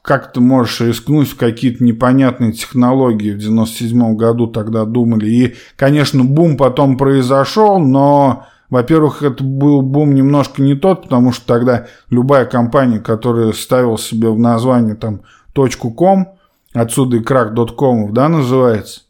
как 0.06 0.32
ты 0.32 0.40
можешь 0.40 0.80
рискнуть 0.80 1.28
в 1.28 1.36
какие-то 1.36 1.82
непонятные 1.82 2.52
технологии 2.52 3.32
в 3.32 3.38
97 3.38 4.14
году 4.14 4.46
тогда 4.46 4.84
думали. 4.84 5.28
И, 5.28 5.54
конечно, 5.74 6.22
бум 6.22 6.56
потом 6.56 6.96
произошел, 6.96 7.80
но, 7.80 8.46
во-первых, 8.70 9.22
это 9.22 9.42
был 9.44 9.82
бум 9.82 10.14
немножко 10.14 10.62
не 10.62 10.74
тот, 10.74 11.04
потому 11.04 11.32
что 11.32 11.46
тогда 11.46 11.86
любая 12.10 12.44
компания, 12.44 12.98
которая 12.98 13.52
ставила 13.52 13.98
себе 13.98 14.30
в 14.30 14.38
название 14.38 14.94
там 14.94 15.22
.com, 15.54 16.28
отсюда 16.72 17.16
и 17.18 17.20
крак 17.20 17.54
.com, 17.76 18.12
да, 18.12 18.28
называется, 18.28 19.02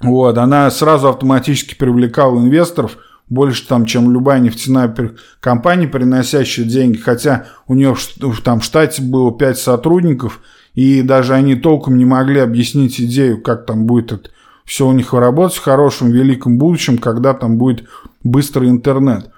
вот, 0.00 0.36
она 0.38 0.70
сразу 0.70 1.08
автоматически 1.08 1.74
привлекала 1.74 2.38
инвесторов– 2.38 2.98
больше 3.32 3.66
там, 3.66 3.86
чем 3.86 4.12
любая 4.12 4.40
нефтяная 4.40 4.94
компания, 5.40 5.88
приносящая 5.88 6.66
деньги, 6.66 6.98
хотя 6.98 7.46
у 7.66 7.74
нее 7.74 7.96
там 8.44 8.60
в 8.60 8.64
штате 8.64 9.02
было 9.02 9.32
5 9.32 9.58
сотрудников, 9.58 10.40
и 10.74 11.00
даже 11.02 11.32
они 11.32 11.54
толком 11.54 11.96
не 11.96 12.04
могли 12.04 12.40
объяснить 12.40 13.00
идею, 13.00 13.40
как 13.40 13.64
там 13.64 13.86
будет 13.86 14.12
это 14.12 14.30
все 14.64 14.86
у 14.86 14.92
них 14.92 15.12
работать 15.12 15.56
в 15.56 15.62
хорошем, 15.62 16.10
великом 16.10 16.56
будущем, 16.56 16.98
когда 16.98 17.34
там 17.34 17.58
будет 17.58 17.88
быстрый 18.24 18.68
интернет. 18.68 19.30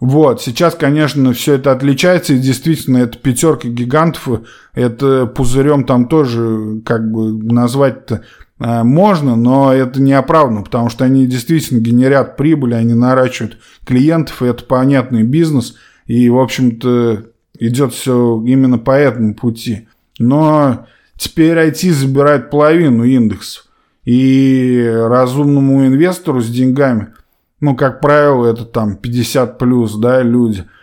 Вот, 0.00 0.40
сейчас, 0.40 0.74
конечно, 0.74 1.32
все 1.32 1.54
это 1.54 1.72
отличается, 1.72 2.34
и 2.34 2.38
действительно, 2.38 2.98
это 2.98 3.18
пятерка 3.18 3.68
гигантов, 3.68 4.42
это 4.74 5.26
пузырем 5.26 5.84
там 5.84 6.06
тоже, 6.06 6.80
как 6.84 7.10
бы, 7.10 7.32
назвать-то 7.32 8.22
Э, 8.60 8.82
можно, 8.82 9.36
но 9.36 9.72
это 9.72 10.00
не 10.00 10.12
оправдано, 10.12 10.62
потому 10.62 10.88
что 10.90 11.04
они 11.04 11.26
действительно 11.26 11.80
генерят 11.80 12.36
прибыль, 12.36 12.74
они 12.74 12.94
наращивают 12.94 13.58
клиентов, 13.84 14.42
и 14.42 14.46
это 14.46 14.64
понятный 14.64 15.22
бизнес, 15.22 15.76
и, 16.06 16.28
в 16.28 16.38
общем-то, 16.38 17.26
идет 17.58 17.94
все 17.94 18.42
именно 18.46 18.78
по 18.78 18.92
этому 18.92 19.34
пути. 19.34 19.88
Но 20.18 20.86
теперь 21.16 21.56
IT 21.56 21.90
забирает 21.92 22.50
половину 22.50 23.04
индексов, 23.04 23.66
и 24.04 24.90
разумному 24.90 25.86
инвестору 25.86 26.40
с 26.40 26.48
деньгами, 26.48 27.08
ну, 27.60 27.76
как 27.76 28.00
правило, 28.00 28.46
это 28.46 28.64
там 28.64 28.96
50 28.96 29.58
плюс, 29.58 29.96
да, 29.96 30.22
люди– 30.22 30.64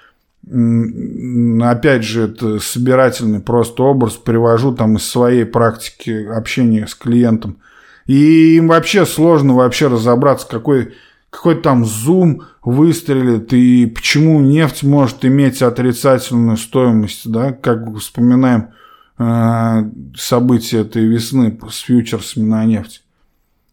опять 0.48 2.04
же, 2.04 2.24
это 2.24 2.60
собирательный 2.60 3.40
просто 3.40 3.84
образ, 3.84 4.14
привожу 4.14 4.76
там 4.76 4.98
из 4.98 5.06
своей 5.06 5.46
практики 5.46 6.26
общения 6.26 6.86
с 6.88 6.94
клиентом. 6.94 7.58
И 8.06 8.58
им 8.58 8.68
вообще 8.68 9.06
сложно 9.06 9.56
вообще 9.56 9.88
разобраться, 9.88 10.48
какой, 10.48 10.94
какой 11.32 11.56
там 11.56 11.84
зум 11.84 12.44
выстрелит 12.64 13.52
и 13.54 13.88
почему 13.88 14.40
нефть 14.42 14.84
может 14.84 15.26
иметь 15.26 15.64
отрицательную 15.64 16.58
стоимость, 16.58 17.30
да, 17.30 17.52
как 17.52 17.92
вспоминаем 17.98 18.70
э, 19.18 19.90
события 20.16 20.82
этой 20.82 21.06
весны 21.06 21.58
с 21.72 21.80
фьючерсами 21.80 22.46
на 22.46 22.66
нефть. 22.66 23.05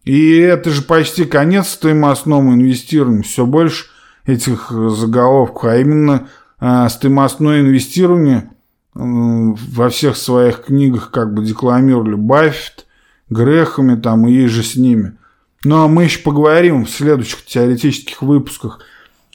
И 0.04 0.36
это 0.36 0.70
же 0.70 0.82
почти 0.82 1.24
конец 1.24 1.68
стоимостному 1.68 2.54
инвестированию. 2.54 3.22
Все 3.22 3.46
больше 3.46 3.86
этих 4.26 4.70
заголовков, 4.70 5.64
а 5.64 5.76
именно 5.76 6.28
э, 6.60 6.88
стоимостное 6.88 7.60
инвестирование 7.60 8.50
э, 8.94 9.00
во 9.00 9.88
всех 9.90 10.16
своих 10.16 10.64
книгах 10.64 11.10
как 11.10 11.34
бы 11.34 11.44
декламировали 11.44 12.14
Баффет, 12.14 12.86
Грехами 13.30 13.98
там 13.98 14.26
и 14.26 14.46
же 14.46 14.62
с 14.62 14.76
ними. 14.76 15.16
Но 15.64 15.88
мы 15.88 16.04
еще 16.04 16.20
поговорим 16.20 16.84
в 16.84 16.90
следующих 16.90 17.44
теоретических 17.46 18.20
выпусках 18.20 18.80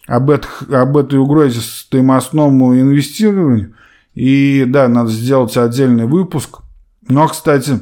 об, 0.05 0.29
этих, 0.29 0.63
об 0.69 0.97
этой 0.97 1.17
угрозе 1.19 1.61
стоимостному 1.61 2.79
инвестированию. 2.79 3.73
И 4.13 4.65
да, 4.67 4.87
надо 4.87 5.09
сделать 5.09 5.55
отдельный 5.57 6.05
выпуск. 6.05 6.59
Но, 7.07 7.27
кстати, 7.27 7.79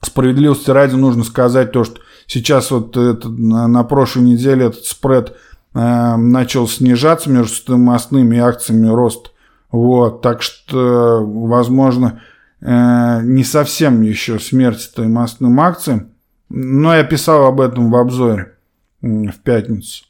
справедливости 0.00 0.70
ради 0.70 0.94
нужно 0.94 1.24
сказать 1.24 1.72
то, 1.72 1.84
что 1.84 2.00
сейчас 2.32 2.70
вот 2.70 2.96
это, 2.96 3.28
на, 3.28 3.84
прошлой 3.84 4.22
неделе 4.22 4.66
этот 4.66 4.84
спред 4.84 5.36
э, 5.74 6.16
начал 6.16 6.66
снижаться 6.68 7.30
между 7.30 7.54
стоимостными 7.54 8.38
акциями 8.38 8.88
рост. 8.88 9.32
Вот, 9.70 10.22
так 10.22 10.42
что, 10.42 11.24
возможно, 11.24 12.20
Э, 12.64 13.20
не 13.24 13.42
совсем 13.42 14.02
еще 14.02 14.38
смерть 14.38 14.80
стоимостным 14.80 15.58
акциям, 15.60 16.12
но 16.48 16.94
я 16.94 17.02
писал 17.02 17.44
об 17.46 17.60
этом 17.60 17.90
в 17.90 17.96
обзоре 17.96 18.54
в 19.00 19.32
пятницу. 19.42 20.04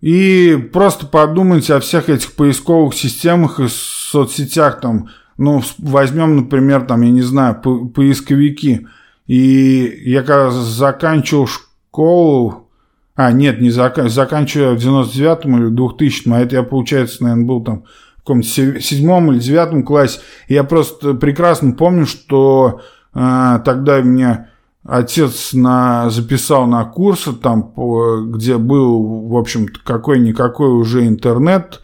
И 0.00 0.56
просто 0.72 1.06
подумайте 1.06 1.74
о 1.74 1.80
всех 1.80 2.08
этих 2.08 2.32
поисковых 2.36 2.94
системах 2.94 3.60
и 3.60 3.66
соцсетях. 3.68 4.80
Там, 4.80 5.08
ну, 5.36 5.62
возьмем, 5.78 6.36
например, 6.36 6.86
там, 6.86 7.02
я 7.02 7.10
не 7.10 7.22
знаю, 7.22 7.60
по 7.60 7.84
поисковики. 7.86 8.86
И 9.26 10.02
я 10.04 10.22
когда 10.22 10.50
заканчивал 10.50 11.46
школу, 11.46 12.68
а, 13.16 13.32
нет, 13.32 13.60
не 13.60 13.70
заканчивал, 13.70 14.10
заканчиваю 14.10 14.78
в 14.78 14.80
99-м 14.80 15.56
или 15.56 15.72
2000-м, 15.72 16.32
а 16.34 16.40
это 16.40 16.56
я, 16.56 16.62
получается, 16.62 17.22
наверное, 17.22 17.46
был 17.46 17.62
там 17.62 17.84
каком-то 18.24 18.48
седьмом 18.48 19.32
или 19.32 19.38
девятом 19.38 19.82
классе. 19.82 20.20
я 20.48 20.64
просто 20.64 21.14
прекрасно 21.14 21.72
помню, 21.72 22.06
что 22.06 22.80
э, 23.14 23.60
тогда 23.64 24.00
меня 24.00 24.48
отец 24.82 25.52
на, 25.52 26.08
записал 26.08 26.66
на 26.66 26.84
курсы, 26.84 27.34
там, 27.34 27.62
по, 27.62 28.22
где 28.22 28.56
был, 28.56 29.28
в 29.28 29.36
общем-то, 29.36 29.78
какой-никакой 29.84 30.70
уже 30.70 31.06
интернет, 31.06 31.80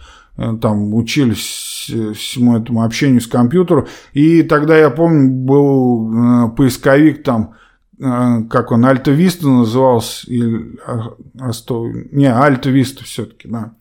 там 0.61 0.95
учились 0.95 1.91
всему 2.15 2.57
этому 2.57 2.83
общению 2.83 3.21
с 3.21 3.27
компьютером. 3.27 3.87
И 4.13 4.43
тогда, 4.43 4.77
я 4.77 4.91
помню, 4.91 5.31
был 5.31 6.13
э, 6.13 6.51
поисковик 6.57 7.23
там, 7.23 7.55
э, 7.99 8.45
как 8.49 8.73
он, 8.73 8.85
Альта 8.87 9.11
Виста 9.11 9.49
назывался, 9.49 10.31
или, 10.31 10.79
а, 10.87 11.15
Асто, 11.41 11.87
не, 12.11 12.27
Альта 12.27 12.71
Виста 12.71 13.05
все-таки, 13.05 13.49
да. 13.49 13.73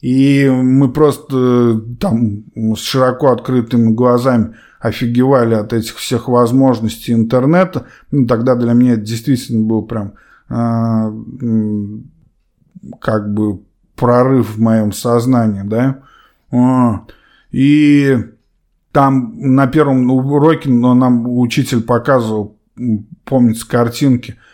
И 0.00 0.46
мы 0.48 0.92
просто 0.92 1.36
э, 1.36 1.80
там 1.98 2.44
с 2.76 2.80
широко 2.80 3.32
открытыми 3.32 3.92
глазами 3.92 4.54
офигевали 4.78 5.54
от 5.54 5.72
этих 5.72 5.96
всех 5.96 6.28
возможностей 6.28 7.14
интернета. 7.14 7.86
Ну, 8.10 8.26
тогда 8.26 8.54
для 8.54 8.74
меня 8.74 8.92
это 8.92 9.02
действительно 9.02 9.66
был 9.66 9.80
прям 9.80 10.12
э, 10.50 11.10
как 13.00 13.32
бы 13.32 13.60
прорыв 13.96 14.56
в 14.56 14.60
моем 14.60 14.92
сознании, 14.92 15.62
да. 15.64 16.02
И 17.50 18.16
там 18.92 19.34
на 19.36 19.66
первом 19.66 20.10
уроке 20.10 20.70
нам 20.70 21.26
учитель 21.38 21.82
показывал, 21.82 22.58
помнится, 23.24 23.68
картинки– 23.68 24.36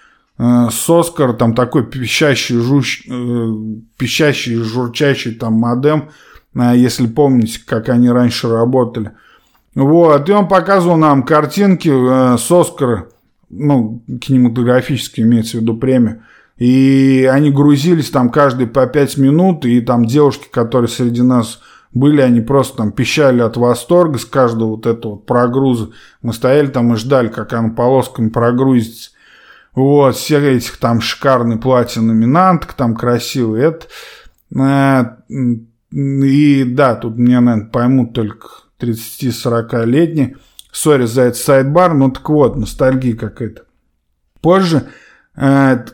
Э, 0.40 0.68
с 0.70 0.88
Оскар, 0.88 1.34
там 1.34 1.54
такой 1.54 1.84
пищащий, 1.84 2.56
жуч, 2.56 3.02
э, 3.06 3.54
пищащий, 3.98 4.54
журчащий 4.54 5.34
там 5.34 5.52
модем, 5.52 6.08
э, 6.54 6.72
если 6.76 7.06
помните, 7.06 7.60
как 7.66 7.90
они 7.90 8.08
раньше 8.08 8.48
работали. 8.48 9.10
Вот, 9.74 10.28
и 10.28 10.32
он 10.32 10.48
показывал 10.48 10.96
нам 10.96 11.24
картинки 11.24 11.90
э, 11.90 12.38
с 12.38 12.50
Оскара, 12.50 13.08
ну, 13.50 14.02
кинематографические, 14.18 15.26
имеется 15.26 15.58
в 15.58 15.60
виду 15.60 15.76
премию. 15.76 16.22
И 16.56 17.28
они 17.30 17.50
грузились 17.50 18.08
там 18.08 18.30
каждый 18.30 18.66
по 18.66 18.86
5 18.86 19.18
минут, 19.18 19.66
и 19.66 19.82
там 19.82 20.06
девушки, 20.06 20.48
которые 20.50 20.88
среди 20.88 21.20
нас 21.20 21.60
были, 21.92 22.20
они 22.20 22.40
просто 22.40 22.78
там 22.78 22.92
пищали 22.92 23.40
от 23.40 23.56
восторга 23.56 24.18
с 24.18 24.24
каждого 24.24 24.70
вот 24.70 24.86
этого 24.86 25.16
прогруза. 25.16 25.90
Мы 26.22 26.32
стояли 26.32 26.68
там 26.68 26.92
и 26.92 26.96
ждали, 26.96 27.28
как 27.28 27.52
она 27.52 27.70
полосками 27.70 28.28
прогрузится. 28.28 29.10
Вот, 29.74 30.16
все 30.16 30.38
этих 30.38 30.76
там 30.78 31.00
шикарные 31.00 31.58
платья 31.58 32.00
номинанток, 32.00 32.72
там 32.74 32.94
красивые. 32.94 33.68
Это, 33.68 33.86
э, 34.60 35.96
и 35.96 36.64
да, 36.64 36.94
тут 36.94 37.16
мне, 37.16 37.40
наверное, 37.40 37.70
поймут 37.70 38.12
только 38.12 38.48
30-40-летние. 38.80 40.36
Сори 40.72 41.06
за 41.06 41.22
этот 41.22 41.40
сайдбар, 41.40 41.94
ну 41.94 42.10
так 42.10 42.28
вот, 42.28 42.56
ностальгия 42.56 43.16
какая-то. 43.16 43.64
Позже, 44.40 44.88
э, 45.36 45.84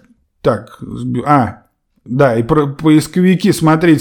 так, 0.43 0.79
а, 1.27 1.66
да, 2.09 2.37
и 2.37 2.43
про 2.43 2.67
поисковики, 2.67 3.53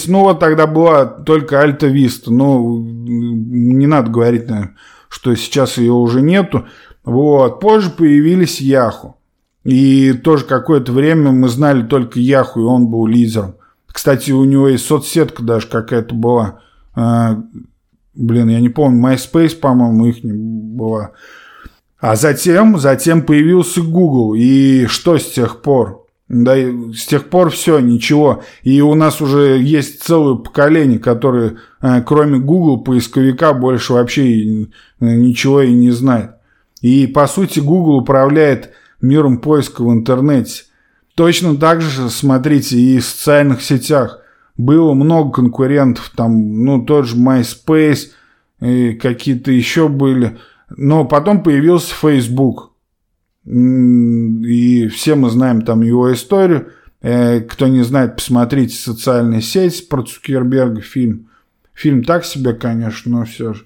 ну 0.07 0.19
вот 0.21 0.39
тогда 0.39 0.67
была 0.67 1.05
только 1.05 1.61
Альта 1.61 1.87
Виста, 1.87 2.31
ну, 2.31 2.79
не 2.79 3.87
надо 3.87 4.11
говорить, 4.11 4.47
наверное, 4.47 4.75
что 5.09 5.35
сейчас 5.35 5.77
ее 5.77 5.93
уже 5.93 6.21
нету. 6.21 6.65
Вот, 7.03 7.59
позже 7.59 7.91
появились 7.91 8.59
Яху. 8.59 9.17
И 9.63 10.13
тоже 10.13 10.45
какое-то 10.45 10.91
время 10.91 11.31
мы 11.31 11.49
знали 11.49 11.83
только 11.83 12.19
Яху, 12.19 12.61
и 12.61 12.63
он 12.63 12.87
был 12.87 13.07
лидером. 13.07 13.55
Кстати, 13.87 14.31
у 14.31 14.43
него 14.43 14.69
и 14.69 14.77
соцсетка 14.77 15.41
даже 15.41 15.67
какая-то 15.67 16.13
была. 16.13 16.59
А, 16.95 17.41
блин, 18.13 18.49
я 18.49 18.59
не 18.59 18.69
помню, 18.69 19.01
MySpace, 19.01 19.55
по-моему, 19.55 20.05
их 20.07 20.23
не 20.23 20.33
была. 20.33 21.11
А 21.99 22.15
затем, 22.15 22.77
затем 22.77 23.23
появился 23.23 23.81
Google. 23.81 24.35
И 24.35 24.85
что 24.85 25.17
с 25.17 25.31
тех 25.31 25.61
пор? 25.61 26.04
Да, 26.27 26.57
и 26.57 26.91
с 26.93 27.05
тех 27.05 27.29
пор 27.29 27.51
все, 27.51 27.79
ничего. 27.79 28.43
И 28.63 28.81
у 28.81 28.95
нас 28.95 29.21
уже 29.21 29.59
есть 29.61 30.01
целое 30.01 30.35
поколение, 30.35 30.97
которое, 30.97 31.57
э, 31.81 32.01
кроме 32.01 32.39
Google, 32.39 32.81
поисковика, 32.81 33.53
больше 33.53 33.93
вообще 33.93 34.63
э, 34.63 34.65
ничего 34.99 35.61
и 35.61 35.71
не 35.71 35.91
знает. 35.91 36.31
И, 36.81 37.05
по 37.05 37.27
сути, 37.27 37.59
Google 37.59 37.97
управляет 37.97 38.71
миром 39.01 39.37
поиска 39.37 39.83
в 39.83 39.91
интернете. 39.93 40.63
Точно 41.13 41.55
так 41.57 41.81
же, 41.81 42.09
смотрите, 42.09 42.77
и 42.77 42.97
в 42.97 43.05
социальных 43.05 43.61
сетях. 43.61 44.19
Было 44.57 44.93
много 44.93 45.31
конкурентов, 45.31 46.11
там, 46.15 46.63
ну, 46.63 46.83
тот 46.83 47.05
же 47.05 47.17
MySpace, 47.17 48.11
какие-то 48.59 49.51
еще 49.51 49.89
были. 49.89 50.37
Но 50.75 51.05
потом 51.05 51.43
появился 51.43 51.93
Facebook. 51.93 52.71
И 53.45 54.87
все 54.87 55.15
мы 55.15 55.29
знаем 55.29 55.61
там 55.61 55.81
его 55.81 56.11
историю. 56.13 56.71
Э, 57.01 57.41
кто 57.41 57.67
не 57.67 57.83
знает, 57.83 58.15
посмотрите 58.15 58.75
«Социальная 58.75 59.41
сеть» 59.41 59.87
про 59.87 60.01
Цукерберга 60.01 60.81
фильм. 60.81 61.29
Фильм 61.73 62.03
так 62.03 62.25
себе, 62.25 62.53
конечно, 62.53 63.19
но 63.19 63.25
все 63.25 63.53
же. 63.53 63.65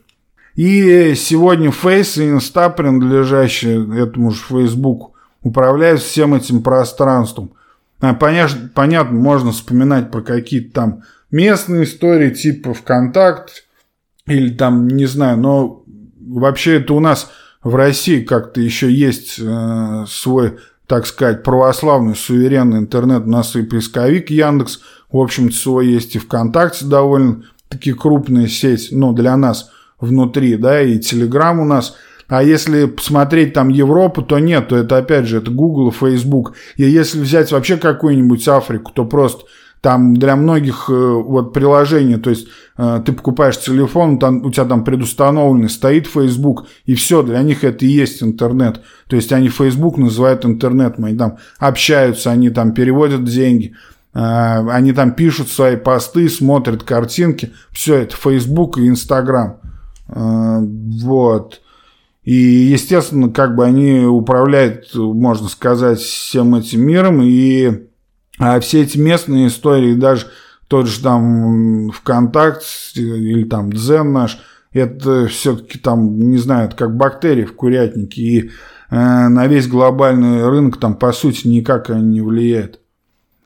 И 0.56 1.14
сегодня 1.16 1.70
Face 1.70 2.22
и 2.22 2.30
Insta, 2.30 2.76
принадлежащие 2.76 4.04
этому 4.04 4.32
же 4.32 4.42
Facebook, 4.50 5.14
управляют 5.42 6.02
всем 6.02 6.34
этим 6.34 6.62
пространством. 6.62 7.54
А, 8.02 8.14
понятно, 8.14 8.70
понятно, 8.74 9.18
можно 9.18 9.52
вспоминать 9.52 10.12
про 10.12 10.22
какие-то 10.22 10.74
там 10.74 11.04
местные 11.32 11.84
истории, 11.86 12.32
типа 12.32 12.74
ВКонтакт, 12.74 13.64
или 14.26 14.50
там, 14.50 14.88
не 14.88 15.06
знаю, 15.06 15.38
но 15.38 15.84
вообще 16.20 16.82
это 16.82 16.94
у 16.94 17.00
нас 17.00 17.32
в 17.64 17.76
России 17.76 18.22
как-то 18.22 18.62
еще 18.62 18.92
есть 18.92 19.40
э, 19.40 20.06
свой, 20.08 20.58
так 20.88 21.06
сказать, 21.06 21.44
православный 21.44 22.16
суверенный 22.16 22.80
интернет. 22.80 23.24
У 23.26 23.30
нас 23.30 23.56
и 23.56 23.64
поисковик 23.64 24.30
Яндекс, 24.30 24.80
в 25.12 25.18
общем-то, 25.18 25.56
свой 25.56 25.88
есть 25.88 26.16
и 26.16 26.20
ВКонтакте 26.20 26.86
довольно 26.86 27.44
таки 27.68 27.94
крупная 27.94 28.48
сеть, 28.48 28.90
ну, 28.92 29.14
для 29.14 29.38
нас 29.38 29.70
внутри, 30.00 30.56
да, 30.56 30.82
и 30.82 31.00
Телеграм 31.00 31.60
у 31.60 31.66
нас– 31.66 31.96
а 32.30 32.44
если 32.44 32.86
посмотреть 32.86 33.54
там 33.54 33.70
Европу, 33.70 34.22
то 34.22 34.38
нет, 34.38 34.68
то 34.68 34.78
это 34.78 34.98
опять 34.98 35.26
же 35.26 35.40
это 35.40 35.50
Google 35.50 35.90
и 35.90 35.92
Facebook. 35.92 36.54
И 36.78 36.84
если 36.84 37.20
взять 37.20 37.52
вообще 37.52 37.76
какую-нибудь 37.78 38.48
Африку, 38.48 38.92
то 38.94 39.04
просто 39.04 39.46
там 39.82 40.14
для 40.16 40.36
многих 40.36 40.90
э, 40.90 40.94
вот 40.94 41.54
приложений, 41.54 42.18
то 42.18 42.30
есть 42.30 42.48
э, 42.78 43.02
ты 43.06 43.14
покупаешь 43.14 43.60
телефон, 43.60 44.20
там, 44.20 44.46
у 44.46 44.52
тебя 44.52 44.66
там 44.66 44.84
предустановленный 44.84 45.70
стоит 45.70 46.06
Facebook, 46.06 46.68
и 46.86 46.96
все, 46.96 47.24
для 47.24 47.42
них 47.42 47.64
это 47.64 47.86
и 47.86 47.90
есть 47.90 48.22
интернет. 48.22 48.82
То 49.08 49.16
есть 49.16 49.32
они 49.32 49.48
Facebook 49.48 49.98
называют 49.98 50.46
интернетом, 50.46 51.06
они 51.06 51.18
там 51.18 51.38
общаются, 51.60 52.32
они 52.32 52.50
там 52.50 52.74
переводят 52.74 53.24
деньги, 53.24 53.74
э, 54.14 54.20
они 54.20 54.92
там 54.92 55.14
пишут 55.14 55.48
свои 55.48 55.78
посты, 55.78 56.28
смотрят 56.28 56.84
картинки, 56.84 57.54
все 57.72 57.96
это 57.96 58.16
Facebook 58.16 58.78
и 58.78 58.88
Instagram. 58.88 59.58
Вот. 60.12 61.62
И, 62.24 62.34
естественно, 62.34 63.30
как 63.30 63.56
бы 63.56 63.64
они 63.64 64.00
управляют, 64.00 64.88
можно 64.96 65.48
сказать, 65.48 66.00
всем 66.00 66.56
этим 66.56 66.82
миром. 66.82 67.22
И 67.22 67.89
а 68.40 68.60
все 68.60 68.82
эти 68.82 68.98
местные 68.98 69.48
истории, 69.48 69.94
даже 69.94 70.28
тот 70.68 70.88
же 70.88 71.02
там 71.02 71.92
ВКонтакт 71.92 72.64
или 72.96 73.44
там 73.44 73.72
Дзен 73.72 74.14
наш, 74.14 74.40
это 74.72 75.28
все-таки 75.28 75.78
там, 75.78 76.20
не 76.20 76.38
знаю, 76.38 76.68
это 76.68 76.76
как 76.76 76.96
бактерии 76.96 77.44
в 77.44 77.56
курятнике. 77.56 78.22
И 78.22 78.40
э, 78.90 79.28
на 79.28 79.48
весь 79.48 79.68
глобальный 79.68 80.48
рынок 80.48 80.78
там, 80.78 80.96
по 80.96 81.12
сути, 81.12 81.48
никак 81.48 81.90
не 81.90 82.22
влияют. 82.22 82.80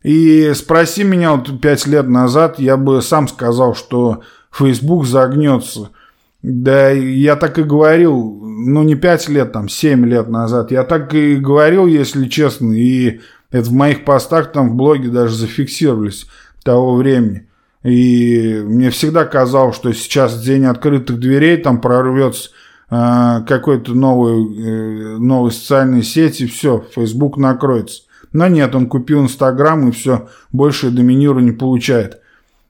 И 0.03 0.51
спроси 0.53 1.03
меня 1.03 1.34
вот 1.34 1.62
пять 1.62 1.88
лет 1.88 2.08
назад, 2.08 2.60
я 2.60 2.77
бы 2.77 3.01
сам 3.01 3.27
сказал, 3.27 3.73
что 3.73 4.21
Facebook 4.51 5.06
загнется– 5.06 5.89
да, 6.43 6.89
я 6.91 7.38
так 7.38 7.58
и 7.58 7.63
говорил, 7.63 8.41
ну 8.43 8.84
не 8.84 8.95
пять 8.95 9.29
лет, 9.29 9.53
там, 9.53 9.69
семь 9.69 10.06
лет 10.06 10.27
назад. 10.27 10.71
Я 10.71 10.84
так 10.84 11.13
и 11.13 11.38
говорил, 11.38 11.88
если 11.88 12.27
честно, 12.27 12.73
и 12.73 13.21
это 13.54 13.70
в 13.70 13.74
моих 13.74 14.04
постах 14.04 14.52
там 14.52 14.72
в 14.72 14.76
блоге 14.76 15.10
даже 15.10 15.36
зафиксировались 15.36 16.26
того 16.63 16.96
времени. 16.96 17.48
И 17.84 18.62
мне 18.66 18.89
всегда 18.89 19.26
казалось, 19.26 19.76
что 19.76 19.94
сейчас 19.94 20.42
день 20.42 20.66
открытых 20.66 21.20
дверей, 21.20 21.58
там 21.58 21.80
прорвется 21.80 22.50
э, 22.89 23.42
какой-то 23.48 23.94
новый, 23.94 24.58
э, 24.58 25.18
новый 25.18 25.52
социальной 25.52 26.02
сети, 26.02 26.48
все, 26.48 26.84
Facebook 26.96 27.38
накроется. 27.38 28.04
Но 28.32 28.48
нет, 28.48 28.74
он 28.74 28.88
купил 28.88 29.22
Инстаграм 29.22 29.88
и 29.88 29.92
все, 29.92 30.30
больше 30.52 30.89
доминиру 30.89 31.39
не 31.39 31.52
получает. 31.52 32.22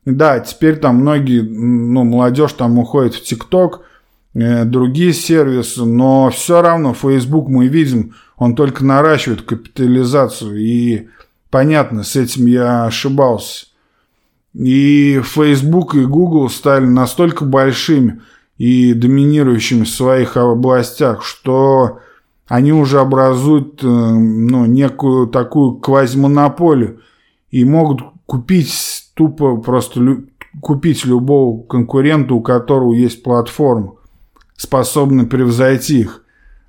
Да, 0.03 0.41
теперь 0.41 0.75
там 0.75 0.97
многие, 0.97 1.41
ну, 1.41 2.03
молодежь 2.03 2.53
там 2.53 2.77
уходит 2.77 3.13
в 3.13 3.23
ТикТок, 3.23 3.83
другие 4.33 5.13
сервисы, 5.13 5.85
но 5.85 6.29
все 6.29 6.61
равно 6.61 6.93
Facebook 6.93 7.49
мы 7.49 7.67
видим, 7.67 8.15
он 8.37 8.55
только 8.55 8.83
наращивает 8.83 9.43
капитализацию, 9.43 10.57
и 10.57 11.07
понятно, 11.49 12.03
с 12.03 12.15
этим 12.15 12.47
я 12.47 12.85
ошибался. 12.85 13.67
И 14.53 15.21
Facebook 15.23 15.95
и 15.95 16.05
Google 16.05 16.49
стали 16.49 16.85
настолько 16.85 17.45
большими 17.45 18.21
и 18.57 18.93
доминирующими 18.93 19.83
в 19.83 19.89
своих 19.89 20.37
областях, 20.37 21.23
что 21.23 21.99
они 22.47 22.71
уже 22.71 22.99
образуют 22.99 23.83
э, 23.83 23.87
ну, 23.87 24.65
некую 24.65 25.27
такую 25.27 25.77
квазимонополию 25.77 26.99
и 27.49 27.65
могут 27.65 28.01
купить 28.25 28.71
тупо 29.15 29.57
просто 29.57 29.99
лю- 29.99 30.27
купить 30.61 31.05
любого 31.05 31.63
конкурента, 31.63 32.35
у 32.35 32.41
которого 32.41 32.93
есть 32.93 33.23
платформа, 33.23 33.95
способный 34.63 35.25
превзойти 35.25 35.99
их 36.01 36.23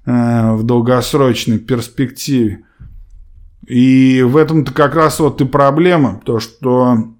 э, 0.05 0.53
в 0.53 0.64
долгосрочной 0.64 1.59
перспективе. 1.59 2.64
И 3.66 4.22
в 4.22 4.36
этом-то 4.36 4.72
как 4.72 4.95
раз 4.95 5.20
вот 5.20 5.40
и 5.40 5.45
проблема, 5.45 6.20
то 6.24 6.40
что 6.40 7.14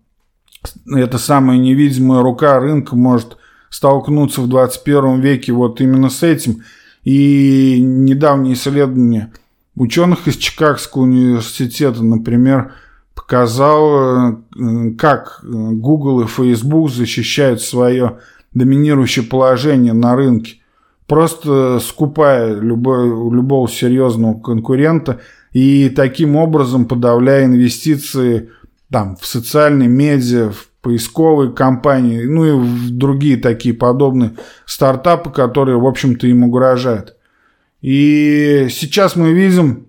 эта 0.87 1.19
самая 1.19 1.59
невидимая 1.59 2.23
рука 2.23 2.59
рынка 2.59 2.97
может 2.97 3.39
столкнуться 3.71 4.41
в 4.41 4.49
21 4.49 5.21
веке 5.21 5.53
вот 5.53 5.81
именно 5.81 6.11
с 6.11 6.23
этим. 6.23 6.63
И 7.05 7.79
недавние 7.81 8.55
исследования 8.55 9.33
ученых 9.77 10.27
из 10.27 10.37
Чикагского 10.37 11.03
университета, 11.03 12.03
например, 12.03 12.73
показал, 13.15 14.35
э, 14.35 14.91
как 14.99 15.41
Google 15.45 16.23
и 16.23 16.27
Facebook 16.27 16.91
защищают 16.91 17.63
свое 17.63 18.19
доминирующее 18.55 19.25
положение 19.25 19.93
на 19.93 20.15
рынке, 20.15 20.59
просто 21.07 21.81
скупая 21.81 22.55
любой, 22.55 23.07
любого 23.07 23.69
серьезного 23.69 24.39
конкурента 24.39 25.21
и 25.53 25.89
таким 25.89 26.37
образом 26.37 26.87
подавляя 26.87 27.45
инвестиции 27.45 28.51
там, 28.91 29.17
в 29.17 29.27
социальные 29.27 29.89
медиа, 29.89 30.51
в 30.51 30.69
поисковые 30.81 31.53
компании, 31.53 32.25
ну 32.25 32.45
и 32.45 32.91
другие 32.91 33.39
такие 33.39 33.75
подобные 33.75 34.33
стартапы, 34.67 35.31
которые, 35.31 35.79
в 35.79 35.87
общем-то, 35.87 36.27
им 36.27 36.45
угрожают. 36.45 37.17
И 37.81 38.69
сейчас 38.71 39.17
мы 39.17 39.33
видим 39.33 39.87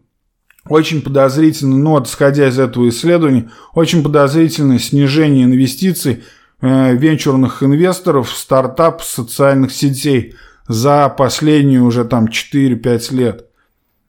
очень 0.67 1.01
подозрительно, 1.01 1.77
ну 1.77 1.91
вот 1.91 2.07
исходя 2.07 2.47
из 2.47 2.57
этого 2.57 2.89
исследования, 2.89 3.51
очень 3.73 4.03
подозрительное 4.03 4.79
снижение 4.79 5.43
инвестиций 5.43 6.23
э, 6.61 6.95
венчурных 6.95 7.61
инвесторов 7.61 8.29
в 8.29 8.35
стартап 8.37 9.03
социальных 9.03 9.71
сетей 9.71 10.35
за 10.67 11.09
последние 11.09 11.81
уже 11.81 12.05
там 12.05 12.25
4-5 12.25 13.13
лет. 13.15 13.45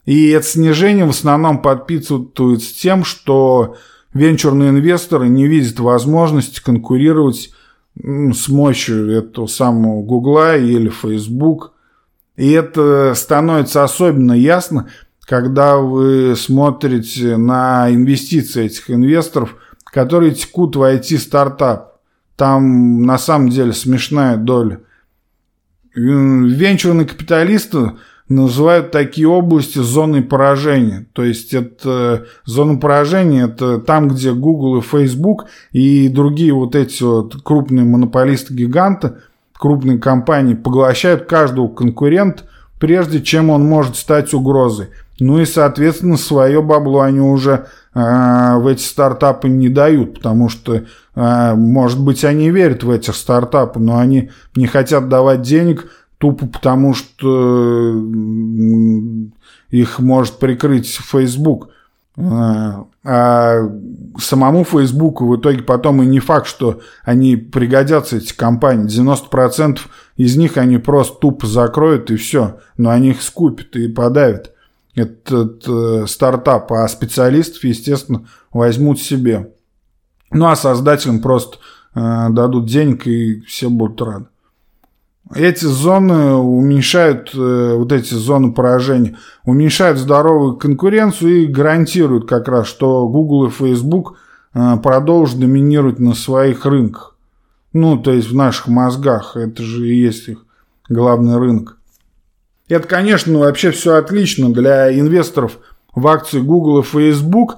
И 0.05 0.29
это 0.29 0.45
снижение 0.45 1.05
в 1.05 1.09
основном 1.09 1.61
подписывается 1.61 2.73
тем, 2.75 3.03
что 3.03 3.75
венчурные 4.13 4.69
инвесторы 4.69 5.27
не 5.27 5.47
видят 5.47 5.79
возможности 5.79 6.61
конкурировать 6.63 7.51
с 8.01 8.47
мощью 8.47 9.11
этого 9.11 9.47
самого 9.47 10.01
Гугла 10.03 10.57
или 10.57 10.89
Facebook. 10.89 11.73
И 12.35 12.51
это 12.51 13.13
становится 13.15 13.83
особенно 13.83 14.33
ясно, 14.33 14.87
когда 15.25 15.77
вы 15.77 16.35
смотрите 16.37 17.35
на 17.35 17.93
инвестиции 17.93 18.65
этих 18.65 18.89
инвесторов, 18.89 19.55
которые 19.83 20.33
текут 20.33 20.75
в 20.75 20.83
IT-стартап. 20.83 21.99
Там 22.35 23.01
на 23.01 23.17
самом 23.17 23.49
деле 23.49 23.73
смешная 23.73 24.37
доля. 24.37 24.81
Венчурные 25.97 27.07
капиталисты 27.07 27.93
называют 28.29 28.91
такие 28.91 29.27
области 29.27 29.79
зоной 29.79 30.21
поражения. 30.21 31.07
То 31.13 31.23
есть 31.23 31.53
это 31.53 32.25
зона 32.45 32.77
поражения 32.77 33.45
это 33.45 33.79
там, 33.79 34.09
где 34.09 34.33
Google 34.33 34.77
и 34.77 34.81
Facebook 34.81 35.45
и 35.71 36.07
другие 36.09 36.53
вот 36.53 36.75
эти 36.75 37.01
вот 37.01 37.41
крупные 37.43 37.85
монополисты-гиганты, 37.85 39.13
крупные 39.53 39.97
компании 39.97 40.53
поглощают 40.53 41.25
каждого 41.25 41.67
конкурента, 41.67 42.43
прежде 42.79 43.21
чем 43.21 43.49
он 43.49 43.65
может 43.65 43.95
стать 43.95 44.33
угрозой. 44.33 44.89
Ну 45.19 45.39
и, 45.39 45.45
соответственно, 45.45 46.15
свое 46.15 46.61
бабло 46.61 47.01
они 47.01 47.19
уже 47.19 47.65
э, 47.95 48.55
в 48.57 48.67
эти 48.67 48.83
стартапы 48.83 49.49
не 49.49 49.67
дают, 49.67 50.15
потому 50.15 50.47
что, 50.47 50.75
э, 50.75 50.83
может 51.55 51.99
быть, 51.99 52.23
они 52.23 52.51
верят 52.51 52.83
в 52.83 52.91
этих 52.91 53.15
стартапы, 53.15 53.79
но 53.79 53.97
они 53.97 54.29
не 54.55 54.67
хотят 54.67 55.09
давать 55.09 55.41
денег 55.41 55.87
Тупо 56.17 56.47
потому, 56.47 56.95
что 56.95 57.93
их 59.69 59.99
может 59.99 60.39
прикрыть 60.39 60.87
Facebook. 60.87 61.69
А, 62.19 62.87
а 63.03 63.69
самому 64.19 64.63
Facebook 64.63 65.21
в 65.21 65.35
итоге 65.35 65.61
потом 65.61 66.01
и 66.01 66.07
не 66.07 66.19
факт, 66.19 66.47
что 66.47 66.81
они 67.03 67.35
пригодятся, 67.35 68.17
эти 68.17 68.33
компании. 68.33 68.87
90% 68.87 69.77
из 70.15 70.35
них 70.35 70.57
они 70.57 70.79
просто 70.79 71.19
тупо 71.19 71.45
закроют 71.45 72.09
и 72.09 72.15
все. 72.15 72.57
Но 72.77 72.89
они 72.89 73.09
их 73.09 73.21
скупят 73.21 73.75
и 73.75 73.87
подавят. 73.87 74.53
Этот 74.95 75.63
э, 75.67 76.05
стартап, 76.07 76.71
а 76.71 76.87
специалистов, 76.87 77.63
естественно, 77.63 78.25
возьмут 78.51 78.99
себе. 78.99 79.51
Ну 80.31 80.47
а 80.47 80.55
создателям 80.55 81.21
просто 81.21 81.57
э, 81.95 82.27
дадут 82.29 82.65
денег 82.65 83.07
и 83.07 83.41
все 83.41 83.69
будут 83.69 84.01
рады. 84.01 84.25
Эти 85.35 85.65
зоны 85.65 86.35
уменьшают, 86.35 87.31
э, 87.33 87.73
вот 87.75 87.91
эти 87.91 88.13
зоны 88.13 88.53
поражения, 88.53 89.17
уменьшают 89.43 89.97
здоровую 89.97 90.55
конкуренцию 90.55 91.43
и 91.43 91.47
гарантируют 91.47 92.27
как 92.27 92.47
раз, 92.47 92.67
что 92.67 93.07
Google 93.07 93.47
и 93.47 93.49
Facebook 93.49 94.17
э, 94.53 94.77
продолжат 94.81 95.39
доминировать 95.39 95.99
на 95.99 96.13
своих 96.13 96.65
рынках. 96.65 97.15
Ну, 97.73 97.97
то 97.97 98.11
есть 98.11 98.29
в 98.29 98.35
наших 98.35 98.67
мозгах. 98.67 99.35
Это 99.35 99.61
же 99.63 99.87
и 99.87 99.95
есть 99.95 100.29
их 100.29 100.45
главный 100.89 101.37
рынок. 101.37 101.77
Это, 102.69 102.87
конечно, 102.87 103.39
вообще 103.39 103.71
все 103.71 103.95
отлично 103.95 104.53
для 104.53 104.97
инвесторов 104.97 105.59
в 105.93 106.07
акции 106.07 106.39
Google 106.39 106.79
и 106.79 106.83
Facebook. 106.83 107.57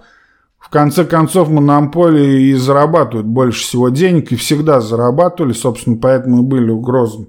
В 0.69 0.71
конце 0.71 1.03
концов, 1.03 1.49
монополии 1.49 2.49
и 2.49 2.53
зарабатывают 2.53 3.25
больше 3.25 3.63
всего 3.63 3.89
денег, 3.89 4.31
и 4.31 4.35
всегда 4.35 4.81
зарабатывали, 4.81 5.53
собственно, 5.53 5.97
поэтому 5.97 6.43
и 6.43 6.45
были 6.45 6.69
угрозами. 6.69 7.25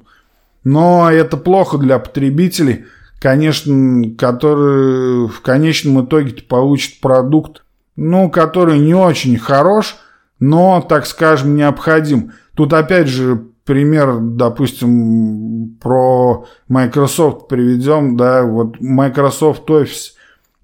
Но 0.62 1.10
это 1.10 1.38
плохо 1.38 1.78
для 1.78 1.98
потребителей, 1.98 2.84
конечно, 3.18 4.14
которые 4.18 5.26
в 5.28 5.40
конечном 5.40 6.04
итоге 6.04 6.34
получат 6.42 7.00
продукт, 7.00 7.64
ну, 7.96 8.28
который 8.28 8.78
не 8.78 8.94
очень 8.94 9.38
хорош, 9.38 9.96
но, 10.38 10.84
так 10.86 11.06
скажем, 11.06 11.54
необходим. 11.54 12.32
Тут 12.54 12.74
опять 12.74 13.08
же 13.08 13.46
пример, 13.64 14.18
допустим, 14.20 15.78
про 15.80 16.44
Microsoft 16.68 17.48
приведем, 17.48 18.18
да, 18.18 18.42
вот 18.42 18.80
Microsoft 18.80 19.66
Office 19.70 20.10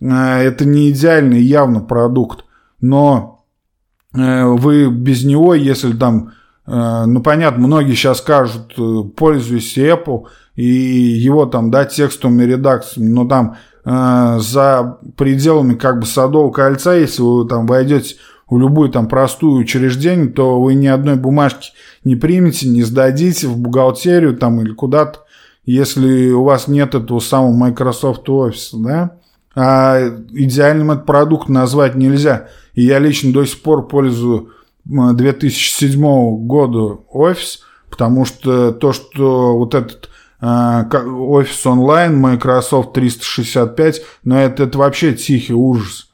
э, 0.02 0.42
это 0.42 0.66
не 0.66 0.90
идеальный 0.90 1.40
явно 1.40 1.80
продукт, 1.80 2.45
но 2.87 3.45
э, 4.14 4.45
вы 4.45 4.91
без 4.91 5.24
него, 5.24 5.55
если 5.55 5.93
там 5.93 6.32
Э, 6.66 7.05
ну, 7.07 7.22
понятно, 7.22 7.66
многие 7.66 7.95
сейчас 7.95 8.18
скажут, 8.18 8.74
э, 8.76 9.03
пользуюсь 9.16 9.76
Apple 9.78 10.24
и 10.57 10.64
его 10.64 11.47
там, 11.47 11.70
да, 11.70 11.84
текстовыми 11.84 12.45
редакциями, 12.45 13.09
но 13.09 13.26
там 13.26 13.57
за 13.89 14.99
пределами 15.16 15.74
как 15.74 16.01
бы 16.01 16.07
Садового 16.07 16.51
кольца, 16.51 16.97
если 16.97 17.22
вы 17.22 17.47
там 17.47 17.68
войдете 17.68 18.16
в 18.51 18.59
любую 18.59 18.89
там 18.89 19.07
простую 19.07 19.61
учреждение, 19.61 20.26
то 20.26 20.61
вы 20.61 20.74
ни 20.74 20.89
одной 20.89 21.14
бумажки 21.14 21.70
не 22.03 22.16
примете, 22.16 22.68
не 22.68 22.82
сдадите 22.82 23.47
в 23.47 23.57
бухгалтерию 23.57 24.37
там 24.37 24.61
или 24.61 24.72
куда-то, 24.72 25.20
если 25.64 26.32
у 26.32 26.43
вас 26.43 26.66
нет 26.66 26.97
этого 26.97 27.20
самого 27.20 27.53
Microsoft 27.53 28.28
Office, 28.28 28.70
да. 28.72 29.18
А 29.59 29.98
идеальным 30.32 30.90
этот 30.90 31.07
продукт 31.07 31.48
назвать 31.48 31.94
нельзя. 31.94 32.48
И 32.74 32.82
я 32.82 32.98
лично 32.98 33.32
до 33.32 33.46
сих 33.46 33.62
пор 33.62 33.88
пользую 33.88 34.50
2007 34.84 36.46
года 36.46 37.00
офис, 37.11 37.61
потому 37.88 38.26
что 38.26 38.72
то, 38.72 38.92
что 38.92 39.57
вот 39.57 39.74
этот 39.74 40.11
э, 40.42 40.82
офис 40.94 41.64
онлайн, 41.64 42.18
Microsoft 42.18 42.92
365, 42.92 44.02
но 44.24 44.38
это, 44.38 44.64
это 44.64 44.76
вообще 44.76 45.14
тихий 45.14 45.54
ужас. 45.54 46.11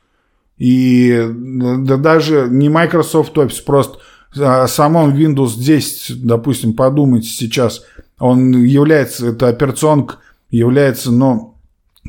И 0.56 1.26
да 1.28 1.96
даже 1.96 2.46
не 2.48 2.68
Microsoft 2.68 3.36
Office, 3.36 3.64
просто 3.66 3.98
о 4.36 4.68
самом 4.68 5.16
Windows 5.16 5.58
10, 5.58 6.24
допустим, 6.24 6.74
подумайте 6.74 7.26
сейчас, 7.26 7.82
он 8.20 8.52
является, 8.62 9.26
это 9.30 9.48
операционка 9.48 10.18
является, 10.50 11.10
ну, 11.10 11.51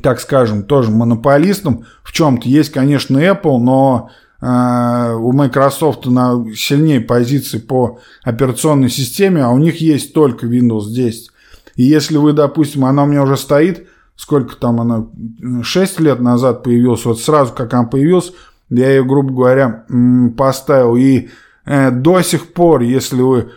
так 0.01 0.19
скажем, 0.19 0.63
тоже 0.63 0.91
монополистом 0.91 1.85
в 2.03 2.11
чем-то. 2.11 2.47
Есть, 2.47 2.71
конечно, 2.71 3.17
Apple, 3.17 3.59
но 3.59 4.09
Э, 4.45 5.15
у 5.17 5.31
Microsoft 5.31 6.05
на 6.05 6.45
сильнее 6.53 6.99
позиции 6.99 7.59
по 7.59 7.99
операционной 8.23 8.89
системе, 8.89 9.41
а 9.41 9.51
у 9.51 9.57
них 9.57 9.79
есть 9.79 10.13
только 10.13 10.47
Windows 10.47 10.89
10. 10.89 11.31
И 11.77 11.83
если 11.83 12.17
вы, 12.17 12.33
допустим, 12.33 12.83
она 12.83 13.03
у 13.03 13.05
меня 13.05 13.23
уже 13.23 13.37
стоит, 13.37 13.87
сколько 14.17 14.57
там 14.57 14.81
она, 14.81 15.07
6 15.63 15.99
лет 16.01 16.19
назад 16.19 16.61
появилась, 16.61 17.05
вот 17.05 17.21
сразу 17.21 17.53
как 17.53 17.73
она 17.73 17.85
появилась, 17.85 18.33
я 18.69 18.89
ее, 18.89 19.05
грубо 19.05 19.33
говоря, 19.33 19.85
поставил. 20.37 20.97
И 20.97 21.29
э, 21.63 21.91
до 21.91 22.21
сих 22.21 22.51
пор, 22.51 22.81
если 22.81 23.21
вы 23.21 23.51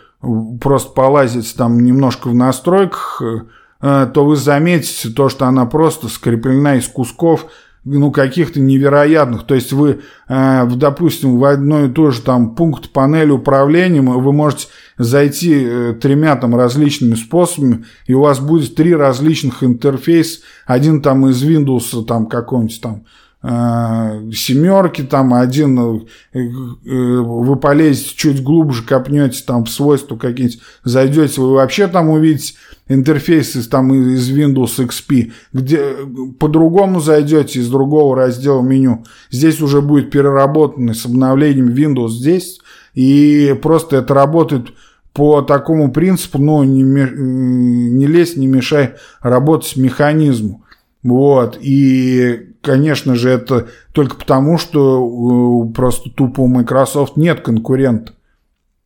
просто 0.61 0.93
полазите 0.93 1.53
там 1.57 1.83
немножко 1.83 2.29
в 2.29 2.33
настройках, 2.33 3.21
э, 3.21 3.41
то 3.79 4.25
вы 4.25 4.35
заметите 4.35 5.09
то, 5.09 5.29
что 5.29 5.45
она 5.45 5.65
просто 5.65 6.07
скреплена 6.07 6.75
из 6.75 6.87
кусков 6.87 7.45
ну, 7.87 8.11
каких-то 8.11 8.59
невероятных. 8.59 9.45
То 9.45 9.55
есть 9.55 9.71
вы, 9.71 10.01
э, 10.27 10.67
допустим, 10.75 11.39
в 11.39 11.45
одной 11.45 11.87
и 11.87 11.91
ту 11.91 12.11
же 12.11 12.21
там 12.21 12.55
пункт 12.55 12.89
панели 12.89 13.31
управления 13.31 14.01
вы 14.01 14.33
можете 14.33 14.67
зайти 14.97 15.63
э, 15.63 15.93
тремя 15.99 16.35
там 16.35 16.55
различными 16.55 17.15
способами, 17.15 17.85
и 18.05 18.13
у 18.13 18.21
вас 18.21 18.39
будет 18.39 18.75
три 18.75 18.93
различных 18.93 19.63
интерфейса. 19.63 20.41
Один 20.65 21.01
там 21.01 21.27
из 21.27 21.41
Windows 21.43 22.05
там 22.05 22.27
какой-нибудь 22.27 22.81
там 22.81 22.95
э, 22.95 23.26
семерки, 23.47 25.03
там 25.03 25.33
один 25.33 26.05
вы 26.33 27.55
полезете 27.55 28.13
чуть 28.15 28.43
глубже, 28.43 28.83
копнете 28.83 29.41
там 29.45 29.63
в 29.63 29.69
свойства 29.69 30.17
какие-нибудь, 30.17 30.59
зайдете, 30.83 31.39
вы 31.39 31.53
вообще 31.53 31.87
там 31.87 32.09
увидите 32.09 32.55
интерфейсы 32.89 33.67
там 33.69 33.93
из 33.93 34.29
Windows 34.29 34.85
XP, 34.85 35.31
где 35.53 35.95
по-другому 36.39 36.99
зайдете 36.99 37.59
из 37.59 37.69
другого 37.69 38.15
раздела 38.17 38.61
меню. 38.61 39.05
Здесь 39.31 39.61
уже 39.61 39.81
будет 39.81 40.09
переработанный 40.09 40.95
с 40.95 41.05
обновлением 41.05 41.69
Windows 41.69 42.19
10, 42.21 42.61
и 42.95 43.57
просто 43.61 43.97
это 43.97 44.13
работает 44.13 44.67
по 45.13 45.41
такому 45.41 45.91
принципу, 45.91 46.37
ну, 46.37 46.63
не, 46.63 46.81
не 46.83 48.07
лезь, 48.07 48.35
не 48.35 48.47
мешай 48.47 48.95
работать 49.21 49.75
механизму. 49.77 50.63
Вот, 51.03 51.57
и, 51.61 52.55
конечно 52.61 53.15
же, 53.15 53.29
это 53.29 53.67
только 53.93 54.15
потому, 54.15 54.57
что 54.57 55.69
просто 55.73 56.09
тупо 56.09 56.41
у 56.41 56.47
Microsoft 56.47 57.17
нет 57.17 57.41
конкурента. 57.41 58.13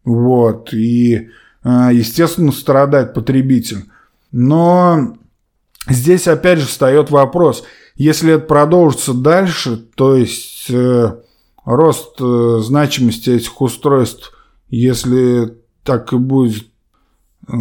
Вот. 0.03 0.73
И, 0.73 1.29
естественно, 1.63 2.51
страдает 2.51 3.13
потребитель. 3.13 3.85
Но 4.31 5.17
здесь 5.87 6.27
опять 6.27 6.59
же 6.59 6.65
встает 6.65 7.09
вопрос, 7.11 7.63
если 7.95 8.33
это 8.33 8.45
продолжится 8.45 9.13
дальше, 9.13 9.77
то 9.77 10.15
есть 10.15 10.69
э, 10.69 11.15
рост 11.65 12.15
э, 12.19 12.59
значимости 12.61 13.29
этих 13.29 13.61
устройств, 13.61 14.33
если 14.69 15.57
так 15.83 16.13
и 16.13 16.17
будет 16.17 16.65
э, 17.47 17.53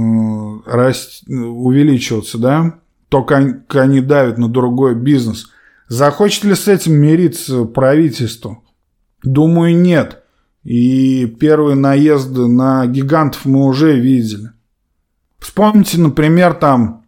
раст, 0.66 1.24
увеличиваться, 1.28 2.38
да, 2.38 2.78
только 3.10 3.36
они 3.82 4.00
давят 4.00 4.38
на 4.38 4.48
другой 4.48 4.94
бизнес. 4.94 5.50
Захочет 5.88 6.44
ли 6.44 6.54
с 6.54 6.68
этим 6.68 6.94
мириться 6.94 7.64
правительство? 7.64 8.60
Думаю, 9.22 9.76
нет. 9.76 10.22
И 10.62 11.26
первые 11.26 11.74
наезды 11.74 12.46
на 12.46 12.86
гигантов 12.86 13.44
мы 13.44 13.66
уже 13.66 13.98
видели. 13.98 14.50
Вспомните, 15.38 15.98
например, 15.98 16.54
там 16.54 17.04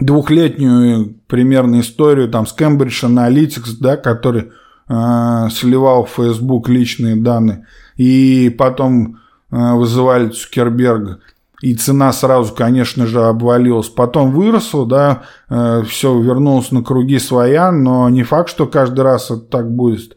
двухлетнюю 0.00 1.20
примерно 1.26 1.80
историю 1.80 2.28
там 2.30 2.46
с 2.46 2.56
Cambridge 2.56 3.04
Analytics, 3.04 3.76
да, 3.80 3.96
который 3.96 4.52
э, 4.88 5.48
сливал 5.50 6.04
в 6.04 6.10
Facebook 6.10 6.68
личные 6.68 7.16
данные, 7.16 7.66
и 7.96 8.54
потом 8.56 9.18
э, 9.50 9.74
вызывали 9.74 10.28
Цукерберга. 10.28 11.20
И 11.66 11.74
цена 11.74 12.12
сразу, 12.12 12.54
конечно 12.54 13.06
же, 13.06 13.24
обвалилась. 13.24 13.88
Потом 13.88 14.30
выросла, 14.30 14.86
да, 14.86 15.22
э, 15.50 15.82
все 15.88 16.16
вернулось 16.16 16.70
на 16.70 16.84
круги 16.84 17.18
своя, 17.18 17.72
но 17.72 18.08
не 18.08 18.22
факт, 18.22 18.50
что 18.50 18.68
каждый 18.68 19.00
раз 19.00 19.32
это 19.32 19.40
так 19.40 19.74
будет. 19.74 20.16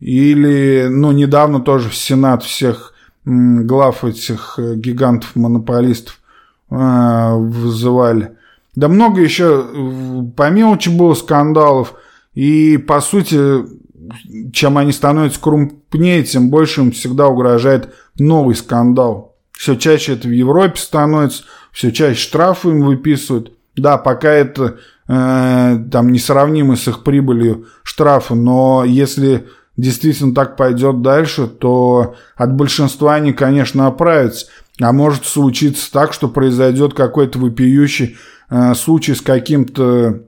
Или, 0.00 0.88
ну, 0.90 1.12
недавно 1.12 1.60
тоже 1.60 1.90
в 1.90 1.94
Сенат 1.94 2.42
всех 2.42 2.92
глав 3.24 4.02
этих 4.02 4.58
э, 4.58 4.74
гигантов-монополистов 4.74 6.18
э, 6.70 7.34
вызывали. 7.36 8.36
Да 8.74 8.88
много 8.88 9.20
еще 9.20 10.32
по 10.36 10.50
мелочи 10.50 10.88
было 10.88 11.14
скандалов. 11.14 11.94
И, 12.34 12.78
по 12.78 13.00
сути, 13.00 13.64
чем 14.52 14.76
они 14.76 14.90
становятся 14.90 15.40
крупнее, 15.40 16.24
тем 16.24 16.50
больше 16.50 16.80
им 16.80 16.90
всегда 16.90 17.28
угрожает 17.28 17.94
новый 18.18 18.56
скандал. 18.56 19.29
Все 19.60 19.76
чаще 19.76 20.14
это 20.14 20.26
в 20.26 20.30
Европе 20.30 20.80
становится, 20.80 21.42
все 21.70 21.92
чаще 21.92 22.18
штрафы 22.18 22.70
им 22.70 22.80
выписывают. 22.80 23.52
Да, 23.76 23.98
пока 23.98 24.30
это 24.30 24.78
э, 25.06 25.78
там 25.92 26.12
несравнимы 26.12 26.78
с 26.78 26.88
их 26.88 27.02
прибылью 27.04 27.66
штрафы, 27.82 28.34
но 28.34 28.84
если 28.86 29.48
действительно 29.76 30.34
так 30.34 30.56
пойдет 30.56 31.02
дальше, 31.02 31.46
то 31.46 32.14
от 32.36 32.54
большинства 32.54 33.16
они, 33.16 33.34
конечно, 33.34 33.86
оправятся. 33.86 34.46
А 34.80 34.92
может 34.92 35.26
случиться 35.26 35.92
так, 35.92 36.14
что 36.14 36.28
произойдет 36.28 36.94
какой-то 36.94 37.38
вопиющий 37.38 38.16
э, 38.48 38.74
случай 38.74 39.14
с 39.14 39.20
каким-то 39.20 40.22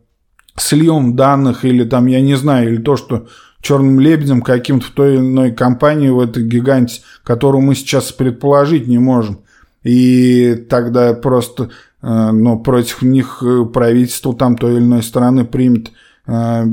сливом 0.58 1.16
данных 1.16 1.64
или 1.64 1.84
там, 1.84 2.04
я 2.04 2.20
не 2.20 2.34
знаю, 2.34 2.74
или 2.74 2.82
то, 2.82 2.96
что 2.96 3.28
черным 3.62 4.00
лебедем 4.00 4.42
каким-то 4.42 4.86
в 4.86 4.90
той 4.90 5.14
или 5.14 5.20
иной 5.20 5.52
компании 5.52 6.10
в 6.10 6.20
этой 6.20 6.44
гиганте, 6.44 7.00
которую 7.22 7.62
мы 7.62 7.74
сейчас 7.74 8.12
предположить 8.12 8.88
не 8.88 8.98
можем. 8.98 9.38
И 9.84 10.66
тогда 10.68 11.14
просто 11.14 11.70
э, 12.02 12.30
ну, 12.32 12.58
против 12.58 13.02
них 13.02 13.42
э, 13.42 13.64
правительство 13.64 14.34
там 14.34 14.58
той 14.58 14.76
или 14.76 14.82
иной 14.82 15.02
страны 15.02 15.44
примет 15.44 15.92
э, 16.26 16.64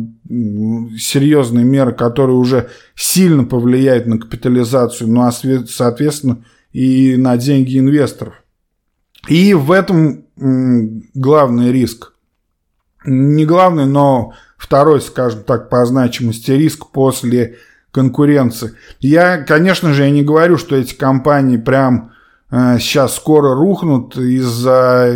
серьезные 0.97 1.63
меры, 1.63 1.93
которые 1.93 2.35
уже 2.35 2.69
сильно 2.95 3.45
повлияют 3.45 4.07
на 4.07 4.19
капитализацию, 4.19 5.09
ну 5.09 5.21
а 5.21 5.31
соответственно 5.31 6.43
и 6.71 7.15
на 7.17 7.37
деньги 7.37 7.79
инвесторов. 7.79 8.33
И 9.27 9.53
в 9.53 9.71
этом 9.71 10.25
главный 10.35 11.71
риск. 11.71 12.13
Не 13.05 13.45
главный, 13.45 13.85
но 13.85 14.33
второй, 14.57 15.01
скажем 15.01 15.43
так, 15.43 15.69
по 15.69 15.85
значимости 15.85 16.51
риск 16.51 16.87
после 16.87 17.57
конкуренции. 17.91 18.73
Я, 18.99 19.37
конечно 19.37 19.93
же, 19.93 20.03
я 20.03 20.11
не 20.11 20.23
говорю, 20.23 20.57
что 20.57 20.75
эти 20.75 20.93
компании 20.93 21.57
прям 21.57 22.11
э, 22.51 22.77
сейчас 22.79 23.15
скоро 23.15 23.55
рухнут 23.55 24.17
из-за, 24.17 25.13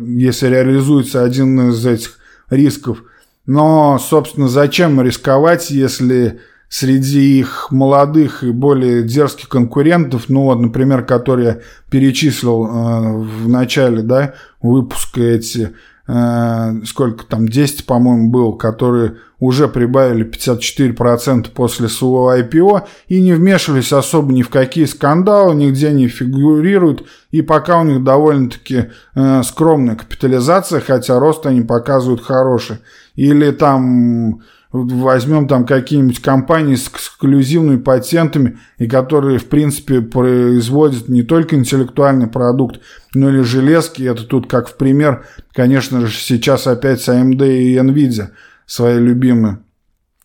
если 0.00 0.46
реализуется 0.46 1.24
один 1.24 1.70
из 1.70 1.84
этих 1.84 2.18
рисков. 2.50 3.02
Но, 3.46 3.98
собственно, 3.98 4.48
зачем 4.48 5.00
рисковать, 5.00 5.70
если 5.70 6.40
среди 6.68 7.38
их 7.38 7.68
молодых 7.70 8.42
и 8.44 8.50
более 8.50 9.02
дерзких 9.02 9.48
конкурентов, 9.48 10.28
ну 10.28 10.44
вот, 10.44 10.60
например, 10.60 11.04
которые 11.04 11.46
я 11.46 11.58
перечислил 11.90 12.64
э, 12.64 13.18
в 13.18 13.48
начале 13.48 14.02
да, 14.02 14.34
выпуска 14.62 15.20
эти, 15.20 15.60
э, 15.60 15.70
сколько 16.04 17.24
там, 17.26 17.48
10, 17.48 17.86
по-моему, 17.86 18.28
был, 18.28 18.54
которые 18.54 19.18
уже 19.42 19.66
прибавили 19.66 20.24
54% 20.24 21.50
после 21.52 21.88
своего 21.88 22.32
IPO 22.32 22.86
и 23.08 23.20
не 23.20 23.32
вмешивались 23.32 23.92
особо 23.92 24.32
ни 24.32 24.42
в 24.42 24.50
какие 24.50 24.84
скандалы, 24.84 25.56
нигде 25.56 25.90
не 25.90 26.06
фигурируют, 26.06 27.04
и 27.32 27.42
пока 27.42 27.80
у 27.80 27.84
них 27.84 28.04
довольно-таки 28.04 28.90
э, 29.14 29.42
скромная 29.42 29.96
капитализация, 29.96 30.80
хотя 30.80 31.18
рост 31.18 31.44
они 31.44 31.62
показывают 31.62 32.22
хороший. 32.22 32.78
Или 33.16 33.50
там 33.50 34.42
возьмем 34.72 35.46
там 35.46 35.66
какие-нибудь 35.66 36.20
компании 36.20 36.76
с 36.76 36.88
эксклюзивными 36.88 37.78
патентами, 37.78 38.58
и 38.78 38.88
которые, 38.88 39.38
в 39.38 39.46
принципе, 39.46 40.00
производят 40.00 41.08
не 41.08 41.22
только 41.22 41.56
интеллектуальный 41.56 42.26
продукт, 42.26 42.80
но 43.14 43.30
и 43.30 43.42
железки. 43.42 44.02
Это 44.02 44.24
тут 44.24 44.48
как 44.48 44.68
в 44.68 44.76
пример, 44.76 45.26
конечно 45.52 46.06
же, 46.06 46.12
сейчас 46.12 46.66
опять 46.66 47.02
с 47.02 47.08
AMD 47.08 47.46
и 47.46 47.76
NVIDIA 47.76 48.28
свои 48.64 48.98
любимые 48.98 49.58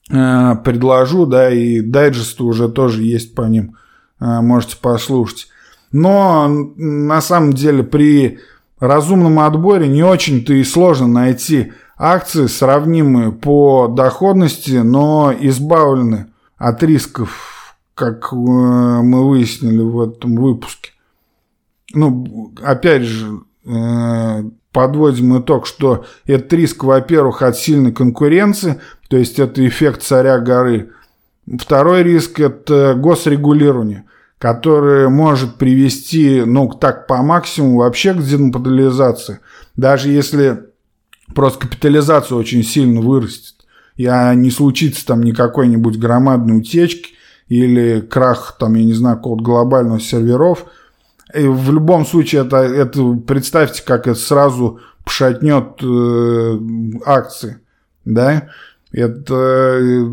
э, 0.09 0.55
предложу, 0.63 1.25
да, 1.25 1.51
и 1.51 1.81
дайджесты 1.81 2.43
уже 2.43 2.69
тоже 2.69 3.03
есть 3.03 3.35
по 3.35 3.41
ним, 3.41 3.75
э, 4.21 4.39
можете 4.41 4.77
послушать. 4.77 5.49
Но 5.91 6.47
на 6.47 7.21
самом 7.21 7.53
деле 7.53 7.83
при 7.83 8.39
разумном 8.79 9.39
отборе 9.39 9.87
не 9.87 10.03
очень-то 10.03 10.53
и 10.53 10.63
сложно 10.63 11.07
найти 11.07 11.73
Акции 11.97 12.45
сравнимы 12.45 13.31
по 13.31 13.87
доходности, 13.87 14.77
но 14.77 15.33
избавлены 15.39 16.27
от 16.55 16.83
рисков, 16.83 17.75
как 17.95 18.31
э, 18.31 18.35
мы 18.35 19.27
выяснили 19.27 19.81
в 19.81 20.01
этом 20.01 20.35
выпуске. 20.35 20.91
Ну, 21.93 22.53
опять 22.61 23.01
же, 23.01 23.41
э, 23.65 24.43
подводим 24.71 25.39
итог, 25.39 25.65
что 25.65 26.05
этот 26.27 26.53
риск, 26.53 26.83
во-первых, 26.83 27.41
от 27.41 27.57
сильной 27.57 27.91
конкуренции, 27.91 28.79
то 29.09 29.17
есть 29.17 29.39
это 29.39 29.67
эффект 29.67 30.03
царя 30.03 30.37
горы. 30.37 30.91
Второй 31.59 32.03
риск– 32.03 32.39
это 32.41 32.93
госрегулирование, 32.93 34.03
которое 34.37 35.09
может 35.09 35.55
привести, 35.55 36.43
ну, 36.45 36.69
так 36.69 37.07
по 37.07 37.23
максимуму 37.23 37.79
вообще 37.79 38.13
к 38.13 38.21
демонополизации. 38.21 39.39
Даже 39.75 40.09
если 40.09 40.67
просто 41.33 41.67
капитализация 41.67 42.35
очень 42.35 42.63
сильно 42.63 43.01
вырастет. 43.01 43.55
И 43.95 44.03
не 44.35 44.51
случится 44.51 45.05
там 45.05 45.23
никакой-нибудь 45.23 45.97
громадной 45.97 46.59
утечки 46.59 47.11
или 47.47 48.01
крах, 48.01 48.57
там, 48.59 48.75
я 48.75 48.83
не 48.83 48.93
знаю, 48.93 49.17
какого-то 49.17 49.43
глобального 49.43 49.99
серверов. 49.99 50.65
И 51.33 51.45
в 51.45 51.71
любом 51.71 52.05
случае, 52.05 52.45
это, 52.45 52.57
это 52.57 53.13
представьте, 53.25 53.83
как 53.83 54.07
это 54.07 54.19
сразу 54.19 54.79
пошатнет 55.03 55.81
э, 55.81 56.59
акции. 57.05 57.59
Да? 58.05 58.49
Это, 58.91 59.33
э, 59.33 60.05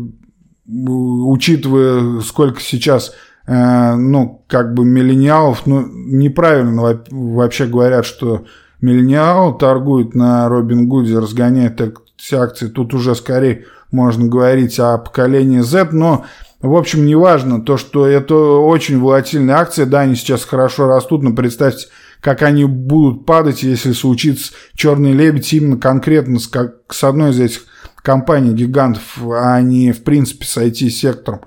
учитывая, 0.67 2.21
сколько 2.21 2.59
сейчас 2.59 3.13
э, 3.47 3.95
ну, 3.95 4.43
как 4.47 4.73
бы 4.73 4.83
миллениалов, 4.83 5.65
ну, 5.65 5.85
неправильно 5.85 7.01
вообще 7.11 7.65
говорят, 7.65 8.05
что 8.05 8.45
Миллениал 8.81 9.57
торгует 9.57 10.15
на 10.15 10.47
Робин 10.49 10.87
Гуде, 10.87 11.17
разгоняет 11.17 11.81
эти 11.81 12.35
акции. 12.35 12.67
Тут 12.67 12.93
уже 12.93 13.15
скорее 13.15 13.65
можно 13.91 14.27
говорить 14.27 14.79
о 14.79 14.97
поколении 14.97 15.59
Z, 15.59 15.89
но 15.91 16.25
в 16.61 16.75
общем, 16.75 17.05
неважно, 17.05 17.61
то, 17.61 17.77
что 17.77 18.07
это 18.07 18.35
очень 18.35 18.99
волатильные 18.99 19.55
акции, 19.55 19.83
да, 19.83 20.01
они 20.01 20.15
сейчас 20.15 20.43
хорошо 20.45 20.87
растут, 20.87 21.21
но 21.21 21.33
представьте, 21.33 21.87
как 22.21 22.41
они 22.41 22.65
будут 22.65 23.25
падать, 23.27 23.61
если 23.61 23.91
случится 23.91 24.51
черный 24.73 25.11
лебедь 25.11 25.53
именно 25.53 25.77
конкретно 25.77 26.39
с, 26.39 26.47
как, 26.47 26.75
с 26.89 27.03
одной 27.03 27.31
из 27.31 27.39
этих 27.39 27.61
компаний 27.97 28.53
гигантов, 28.53 29.19
а 29.31 29.61
не 29.61 29.91
в 29.91 30.03
принципе 30.03 30.45
с 30.45 30.57
IT-сектором. 30.57 31.41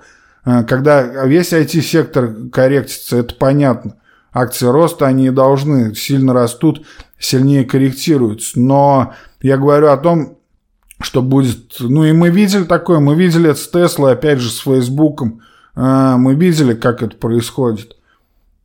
Э, 0.45 0.63
когда 0.63 1.01
весь 1.25 1.51
IT-сектор 1.51 2.33
корректится, 2.51 3.17
это 3.17 3.35
понятно. 3.35 3.95
Акции 4.31 4.67
роста, 4.67 5.05
они 5.05 5.31
должны 5.31 5.95
сильно 5.95 6.33
растут, 6.33 6.85
сильнее 7.19 7.65
корректируются. 7.65 8.59
Но 8.59 9.13
я 9.41 9.57
говорю 9.57 9.89
о 9.89 9.97
том, 9.97 10.37
что 11.01 11.21
будет... 11.21 11.75
Ну 11.79 12.03
и 12.05 12.11
мы 12.11 12.29
видели 12.29 12.63
такое, 12.63 12.99
мы 12.99 13.15
видели 13.15 13.49
это 13.51 13.59
с 13.59 13.69
Теслой, 13.69 14.13
опять 14.13 14.39
же, 14.39 14.49
с 14.49 14.59
Фейсбуком. 14.59 15.41
А, 15.75 16.17
мы 16.17 16.35
видели, 16.35 16.73
как 16.73 17.03
это 17.03 17.15
происходит. 17.15 17.95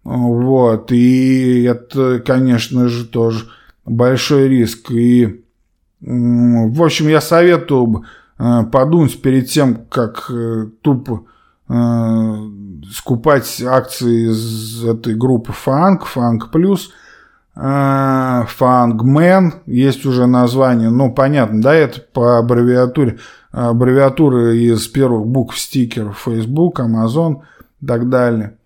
Вот, 0.05 0.93
и 0.93 1.63
это, 1.63 2.21
конечно 2.21 2.89
же, 2.89 3.07
тоже 3.07 3.47
большой 3.87 4.49
риск. 4.49 4.91
И, 4.91 5.45
в 6.01 6.83
общем, 6.83 7.09
я 7.09 7.23
советую 7.23 7.87
бы 7.87 8.03
э, 8.39 8.65
подумать 8.71 9.23
перед 9.23 9.49
тем, 9.49 9.87
как 9.89 10.31
э, 10.31 10.67
тупо 10.83 11.25
э, 11.71 12.35
скупать 12.93 13.63
акции 13.63 14.31
из 14.31 14.85
этой 14.85 15.15
группы 15.15 15.53
Фанк, 15.53 16.05
Фанк 16.05 16.51
Плюс, 16.51 16.91
Фангмен, 17.55 19.55
есть 19.67 20.05
уже 20.07 20.27
название, 20.27 20.91
ну, 20.91 21.13
понятно, 21.13 21.63
да, 21.63 21.73
это 21.73 22.01
по 22.01 22.39
аббревиатуре, 22.39 23.19
аббревиатуры 23.53 24.59
из 24.59 24.89
первых 24.89 25.27
букв 25.27 25.57
стикеров 25.57 26.25
Facebook, 26.25 26.81
Amazon 26.81 27.43
и 27.81 27.87
так 27.87 28.09
далее. 28.09 28.57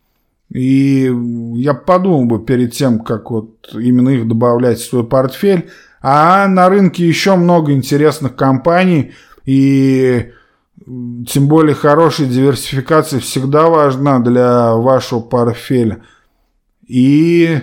И 0.51 1.13
я 1.57 1.75
подумал 1.75 2.25
бы 2.25 2.43
перед 2.43 2.73
тем, 2.73 3.01
как 3.01 3.31
вот 3.31 3.51
именно 3.75 4.09
их 4.09 4.27
добавлять 4.27 4.79
в 4.79 4.89
свой 4.89 5.07
портфель. 5.07 5.69
А 6.01 6.49
на 6.49 6.71
рынке 6.71 7.07
еще 7.07 7.37
много 7.37 7.73
интересных 7.73 8.37
компаний, 8.37 9.13
и 9.45 10.31
тем 11.27 11.49
более 11.49 11.75
хорошая 11.75 12.29
диверсификация 12.29 13.21
всегда 13.21 13.69
важна 13.69 14.21
для 14.21 14.75
вашего 14.75 15.21
портфеля. 15.21 16.03
И 16.87 17.61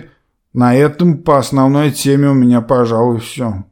на 0.56 0.74
этом 0.74 1.18
по 1.18 1.36
основной 1.36 1.90
теме 1.90 2.30
у 2.30 2.32
меня, 2.32 2.62
пожалуй, 2.62 3.20
все. 3.20 3.66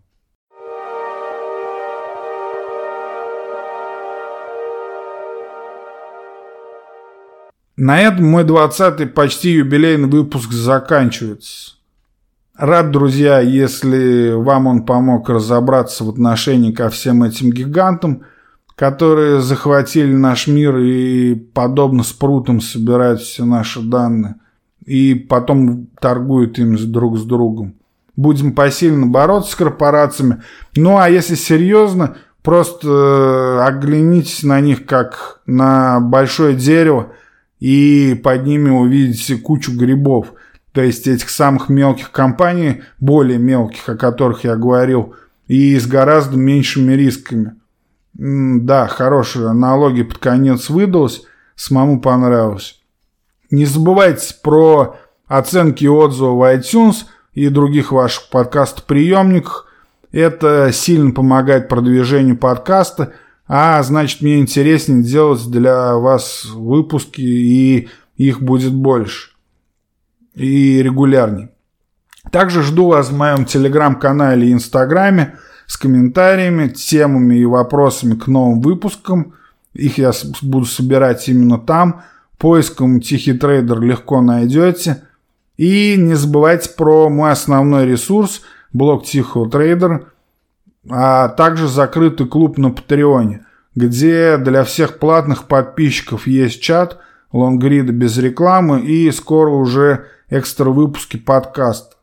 На 7.79 8.03
этом 8.03 8.27
мой 8.27 8.45
20-й 8.45 9.07
почти 9.07 9.53
юбилейный 9.53 10.09
выпуск 10.09 10.53
заканчивается. 10.53 11.77
Рад, 12.55 12.91
друзья, 12.91 13.41
если 13.41 14.33
вам 14.33 14.67
он 14.67 14.85
помог 14.85 15.31
разобраться 15.31 16.05
в 16.05 16.11
отношении 16.11 16.71
ко 16.71 16.91
всем 16.91 17.23
этим 17.23 17.51
гигантам, 17.51 18.25
которые 18.77 19.41
захватили 19.41 20.13
наш 20.13 20.47
мир 20.49 20.77
и, 20.77 21.35
подобно 21.35 22.03
спрутам, 22.03 22.61
собирают 22.61 23.23
все 23.23 23.47
наши 23.47 23.81
данные 23.81 24.35
и 24.87 25.15
потом 25.15 25.89
торгуют 26.01 26.59
им 26.59 26.77
друг 26.93 27.19
с 27.19 27.25
другом. 27.25 27.75
Будем 28.17 28.53
посильно 28.53 29.07
бороться 29.07 29.53
с 29.53 29.57
корпорациями. 29.57 30.43
Ну, 30.77 30.99
а 30.99 31.09
если 31.09 31.35
серьезно, 31.35 32.17
просто 32.43 32.89
э, 32.89 33.67
оглянитесь 33.67 34.43
на 34.43 34.61
них 34.61 34.87
как 34.87 35.41
на 35.47 36.01
большое 36.01 36.55
дерево– 36.55 37.13
и 37.65 38.21
под 38.23 38.45
ними 38.45 38.69
увидите 38.69 39.39
кучу 39.39 39.75
грибов. 39.75 40.35
То 40.73 40.83
есть 40.83 41.07
этих 41.07 41.31
самых 41.31 41.71
мелких 41.71 42.11
компаний, 42.11 42.83
более 43.01 43.39
мелких, 43.39 43.89
о 43.89 43.97
которых 43.97 44.45
я 44.45 44.55
говорил, 44.57 45.15
и 45.47 45.79
с 45.79 45.87
гораздо 45.87 46.37
меньшими 46.37 46.93
рисками. 46.93 47.55
Да, 48.13 48.87
хорошая 48.87 49.49
аналогия 49.49 50.05
под 50.05 50.19
конец 50.19 50.69
выдалась, 50.69 51.23
самому 51.55 52.03
понравилось. 52.03 52.84
Не 53.51 53.67
забывайте 53.67 54.35
про 54.43 54.97
оценки 55.27 55.85
и 55.85 55.89
отзывы 55.89 56.39
в 56.39 56.43
iTunes 56.43 57.05
и 57.33 57.49
других 57.49 57.93
ваших 57.93 58.29
подкаст-приемниках. 58.31 59.67
Это 60.13 60.71
сильно 60.73 61.11
помогает 61.11 61.69
продвижению 61.69 62.37
подкаста– 62.37 63.13
а 63.47 63.83
значит 63.83 64.23
мне 64.23 64.41
интереснее 64.41 65.03
делать 65.03 65.47
для 65.51 65.95
вас 65.97 66.47
выпуски, 66.47 67.21
и 67.21 67.89
их 68.17 68.41
будет 68.41 68.73
больше. 68.73 69.31
И 70.35 70.83
регулярнее. 70.83 71.51
Также 72.31 72.63
жду 72.63 72.89
вас 72.89 73.11
в 73.11 73.17
моем 73.17 73.45
телеграм-канале 73.45 74.49
и 74.49 74.53
инстаграме 74.53 75.37
с 75.67 75.77
комментариями, 75.77 76.69
темами 76.69 77.37
и 77.37 77.45
вопросами 77.45 78.15
к 78.15 78.27
новым 78.27 78.61
выпускам. 78.61 79.35
Их 79.75 79.99
я 79.99 80.13
буду 80.43 80.65
собирать 80.65 81.29
именно 81.29 81.59
там. 81.59 82.03
Поиском 82.39 83.01
«Тихий 83.01 83.33
трейдер» 83.35 83.81
легко 83.81 84.21
найдете. 84.21 85.03
И 85.57 85.97
не 85.97 86.15
забывайте 86.15 86.71
про 86.71 87.09
мой 87.09 87.31
основной 87.31 87.87
ресурс– 87.87 88.43
блог 88.75 89.07
«Тихого 89.07 89.49
трейдера», 89.49 90.09
а 90.91 91.29
также 91.29 91.69
закрытый 91.69 92.27
клуб 92.27 92.59
на 92.59 92.71
Патреоне, 92.71 93.47
где 93.75 94.37
для 94.37 94.65
всех 94.65 94.99
платных 94.99 95.45
подписчиков 95.45 96.27
есть 96.27 96.61
чат, 96.61 96.99
лонгриды 97.33 97.93
без 97.93 98.19
рекламы 98.19 98.83
и 98.83 99.11
скоро 99.11 99.51
уже 99.51 100.07
экстра 100.29 100.69
выпуски 100.71 101.17
подкаста. 101.17 101.97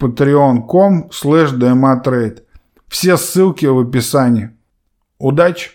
patreon.com 0.00 1.10
slash 1.10 2.42
Все 2.88 3.16
ссылки 3.16 3.66
в 3.66 3.78
описании. 3.78 4.50
Удачи! 5.18 5.70